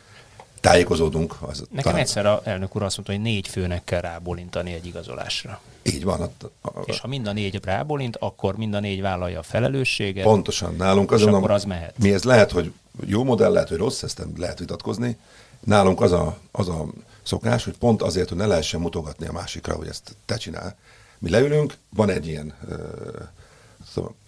[0.63, 1.37] tájékozódunk.
[1.41, 1.99] Az Nekem talán...
[1.99, 5.61] egyszer a elnök úr azt mondta, hogy négy főnek kell rábólintani egy igazolásra.
[5.83, 6.21] Így van.
[6.21, 10.25] A, a, és ha mind a négy rábólint, akkor mind a négy vállalja a felelősséget.
[10.25, 10.75] Pontosan.
[10.77, 11.99] Nálunk azon, akkor az mehet.
[11.99, 12.73] Mi ez lehet, hogy
[13.07, 15.17] jó modell, lehet, hogy rossz, ezt lehet vitatkozni.
[15.61, 16.87] Nálunk az a, az a
[17.23, 20.77] szokás, hogy pont azért, hogy ne lehessen mutogatni a másikra, hogy ezt te csinál.
[21.19, 22.55] Mi leülünk, van egy ilyen,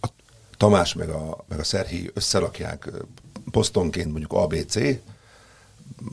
[0.00, 0.08] a
[0.56, 2.90] Tamás meg a, meg a Szerhi összerakják
[3.50, 4.74] posztonként mondjuk ABC,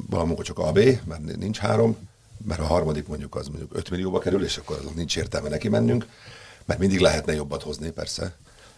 [0.10, 2.10] valamikor csak AB, mert nincs három,
[2.46, 5.70] mert a harmadik mondjuk az mondjuk 5 millióba kerül, és akkor azok nincs értelme neki
[5.70, 6.08] mennünk,
[6.66, 8.36] mert mindig lehetne jobbat hozni, persze.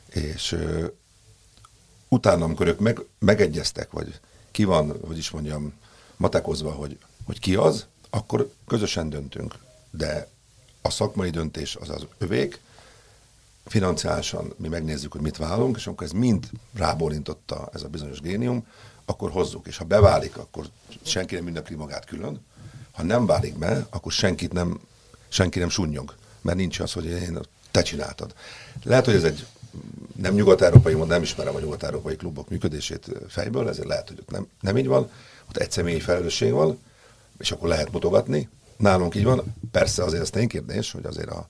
[0.10, 0.58] És
[2.08, 4.20] utána, amikor ők meg, megegyeztek, vagy
[4.52, 5.74] ki van, hogy is mondjam,
[6.18, 9.56] matekozva, hogy, hogy ki az, akkor közösen döntünk.
[9.92, 10.28] De
[10.82, 12.60] a szakmai döntés az az övék,
[13.66, 18.68] financiálisan mi megnézzük, hogy mit válunk, és amikor ez mind rábólintotta ez a bizonyos génium,
[19.06, 19.68] akkor hozzuk.
[19.68, 20.66] És ha beválik, akkor
[21.02, 22.42] senki nem ünnepli magát külön.
[22.92, 24.80] Ha nem válik be, akkor senkit nem,
[25.28, 26.16] senki nem sunnyog.
[26.42, 27.40] Mert nincs az, hogy én
[27.72, 28.34] te csináltad.
[28.84, 29.46] Lehet, hogy ez egy
[30.16, 34.78] nem nyugat-európai, nem ismerem a nyugat-európai klubok működését fejből, ezért lehet, hogy ott nem, nem
[34.78, 35.12] így van,
[35.50, 36.80] ott egy személyi felelősség van,
[37.38, 38.50] és akkor lehet mutogatni.
[38.78, 39.56] Nálunk így van.
[39.72, 41.50] Persze azért ez tény kérdés, hogy azért a,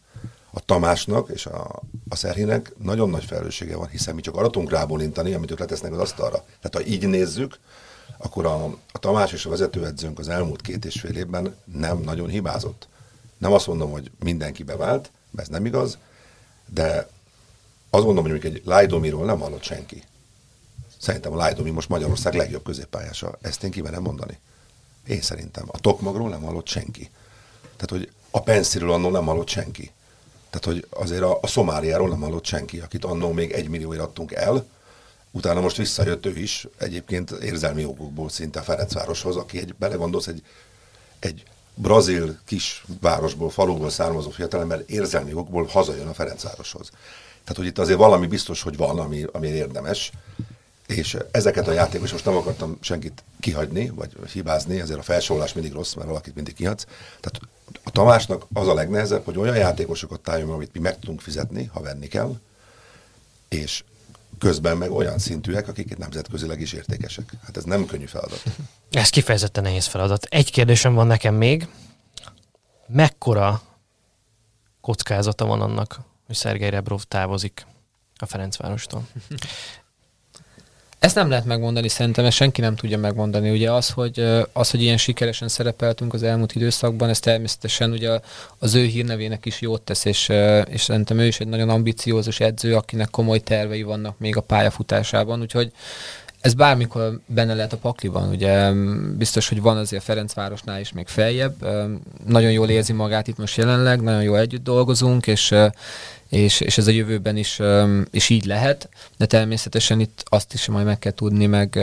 [0.55, 4.71] a Tamásnak és a, a Szerhinek nagyon nagy felelőssége van, hiszen mi csak arra tudunk
[4.71, 6.45] rábólintani, amit ők letesznek az asztalra.
[6.61, 7.59] Tehát ha így nézzük,
[8.17, 12.29] akkor a, a Tamás és a vezetőedzőnk az elmúlt két és fél évben nem nagyon
[12.29, 12.87] hibázott.
[13.37, 15.97] Nem azt mondom, hogy mindenki bevált, mert ez nem igaz,
[16.65, 17.09] de
[17.89, 20.03] azt mondom, hogy egy Lajdomiról nem hallott senki.
[20.97, 23.37] Szerintem a Lajdomi most Magyarország legjobb középpályása.
[23.41, 24.39] Ezt én kimerem mondani.
[25.07, 25.65] Én szerintem.
[25.67, 27.09] A Tokmagról nem hallott senki.
[27.61, 29.91] Tehát, hogy a Pensziről annól nem hallott senki.
[30.53, 34.31] Tehát, hogy azért a, a Szomáliáról nem hallott senki, akit annó még egy millióért adtunk
[34.31, 34.65] el,
[35.31, 40.43] utána most visszajött ő is, egyébként érzelmi okokból szinte Ferencvároshoz, aki egy, belegondolsz, egy,
[41.19, 41.43] egy
[41.75, 46.89] brazil kis városból, faluból származó fiatalember érzelmi okokból hazajön a Ferencvároshoz.
[47.43, 50.11] Tehát, hogy itt azért valami biztos, hogy van, ami, ami érdemes,
[50.87, 55.73] és ezeket a játékos, most nem akartam senkit kihagyni, vagy hibázni, ezért a felsorolás mindig
[55.73, 56.85] rossz, mert valakit mindig kihagysz.
[57.19, 57.39] Tehát
[57.83, 61.81] a Tamásnak az a legnehezebb, hogy olyan játékosokat találjon, amit mi meg tudunk fizetni, ha
[61.81, 62.39] venni kell,
[63.49, 63.83] és
[64.39, 67.31] közben meg olyan szintűek, akik nemzetközileg is értékesek.
[67.45, 68.43] Hát ez nem könnyű feladat.
[68.91, 70.23] Ez kifejezetten nehéz feladat.
[70.23, 71.67] Egy kérdésem van nekem még.
[72.87, 73.61] Mekkora
[74.81, 77.65] kockázata van annak, hogy Szergei Rebrov távozik
[78.15, 79.07] a Ferencvárostól?
[81.03, 83.49] Ezt nem lehet megmondani, szerintem ezt senki nem tudja megmondani.
[83.49, 84.19] Ugye az, hogy,
[84.53, 88.19] az, hogy ilyen sikeresen szerepeltünk az elmúlt időszakban, ez természetesen ugye
[88.59, 90.31] az ő hírnevének is jót tesz, és,
[90.69, 95.41] és szerintem ő is egy nagyon ambiciózus edző, akinek komoly tervei vannak még a pályafutásában,
[95.41, 95.71] úgyhogy
[96.39, 98.71] ez bármikor benne lehet a pakliban, ugye
[99.17, 101.55] biztos, hogy van azért Ferencvárosnál is még feljebb,
[102.27, 105.55] nagyon jól érzi magát itt most jelenleg, nagyon jól együtt dolgozunk, és
[106.33, 107.59] és, és ez a jövőben is,
[108.11, 111.79] is így lehet, de természetesen itt azt is majd meg kell tudni, meg,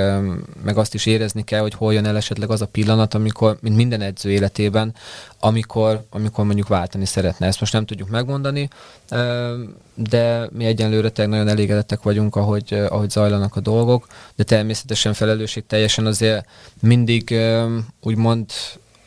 [0.64, 3.76] meg azt is érezni kell, hogy hol jön el esetleg az a pillanat, amikor, mint
[3.76, 4.94] minden edző életében,
[5.38, 7.46] amikor, amikor mondjuk váltani szeretne.
[7.46, 8.68] Ezt most nem tudjuk megmondani,
[9.94, 16.07] de mi egyenlőre nagyon elégedettek vagyunk, ahogy, ahogy zajlanak a dolgok, de természetesen felelősség teljesen
[16.07, 16.46] azért
[16.80, 17.40] mindig
[18.01, 18.51] úgymond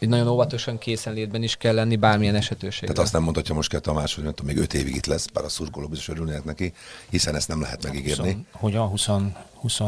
[0.04, 2.88] hogy nagyon óvatosan készenlétben is kell lenni bármilyen esetőségre.
[2.88, 5.44] Tehát azt nem mondhatja most kell Tamás, hogy mondtam, még öt évig itt lesz, bár
[5.44, 6.74] a szurkoló biztos örülnének neki,
[7.10, 8.32] hiszen ezt nem lehet megígérni.
[8.32, 9.08] 20, hogy a 20,
[9.54, 9.80] 20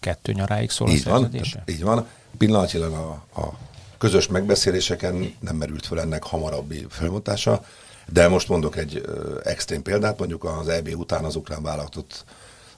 [0.00, 2.06] kettő nyaráig szól így a van, tehát így van.
[2.38, 3.58] Pillanatilag a, a
[3.98, 7.64] közös megbeszéléseken nem merült föl ennek hamarabbi felmutása,
[8.12, 12.24] de most mondok egy ö, extrém példát, mondjuk az EB után az ukrán vállalatot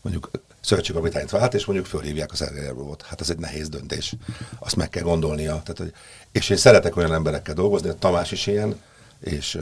[0.01, 0.31] mondjuk
[0.65, 2.97] szövetségkapitányt vált, és mondjuk fölhívják a szerzőjelből.
[3.05, 4.15] Hát ez egy nehéz döntés.
[4.59, 5.51] Azt meg kell gondolnia.
[5.51, 5.93] Tehát, hogy,
[6.33, 8.81] és én szeretek olyan emberekkel dolgozni, a Tamás is ilyen,
[9.21, 9.59] és,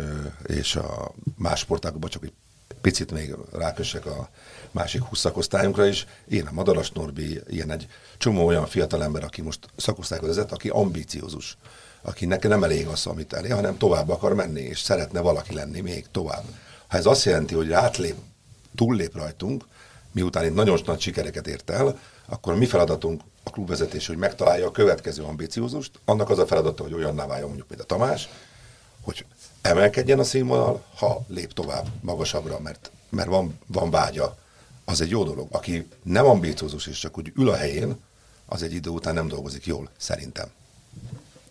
[0.47, 2.33] és a más sportágokban csak egy
[2.81, 4.29] picit még rákössek a
[4.71, 6.07] másik 20 szakosztályunkra is.
[6.29, 7.87] Én a Madaras Norbi, ilyen egy
[8.19, 11.57] csomó olyan fiatal ember, aki most szakosztályot vezet, aki ambíciózus,
[12.03, 15.81] aki neki nem elég az, amit elé, hanem tovább akar menni, és szeretne valaki lenni
[15.81, 16.45] még tovább.
[16.89, 18.17] Ha ez azt jelenti, hogy átlép,
[18.75, 19.65] túllép rajtunk,
[20.13, 24.67] miután itt nagyon nagy sikereket ért el, akkor a mi feladatunk a klubvezetés, hogy megtalálja
[24.67, 28.29] a következő ambíciózust, annak az a feladata, hogy olyanná váljon mondjuk, mint a Tamás,
[29.03, 29.25] hogy
[29.63, 34.37] emelkedjen a színvonal, ha lép tovább magasabbra, mert, mert van, van vágya,
[34.85, 35.49] az egy jó dolog.
[35.51, 37.97] Aki nem ambíciózus és csak úgy ül a helyén,
[38.47, 40.49] az egy idő után nem dolgozik jól, szerintem.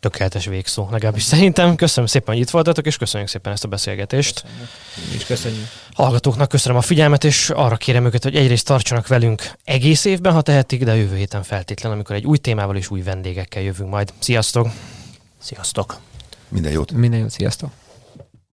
[0.01, 1.75] Tökéletes végszó, legalábbis szerintem.
[1.75, 4.43] Köszönöm szépen, hogy itt voltatok, és köszönjük szépen ezt a beszélgetést.
[5.15, 5.67] Is köszönjük.
[5.93, 10.41] Hallgatóknak köszönöm a figyelmet, és arra kérem őket, hogy egyrészt tartsanak velünk egész évben, ha
[10.41, 14.13] tehetik, de jövő héten feltétlen, amikor egy új témával és új vendégekkel jövünk majd.
[14.19, 14.67] Sziasztok!
[15.41, 15.99] Sziasztok!
[16.47, 16.91] Minden jót!
[16.91, 17.71] Minden jót, sziasztok!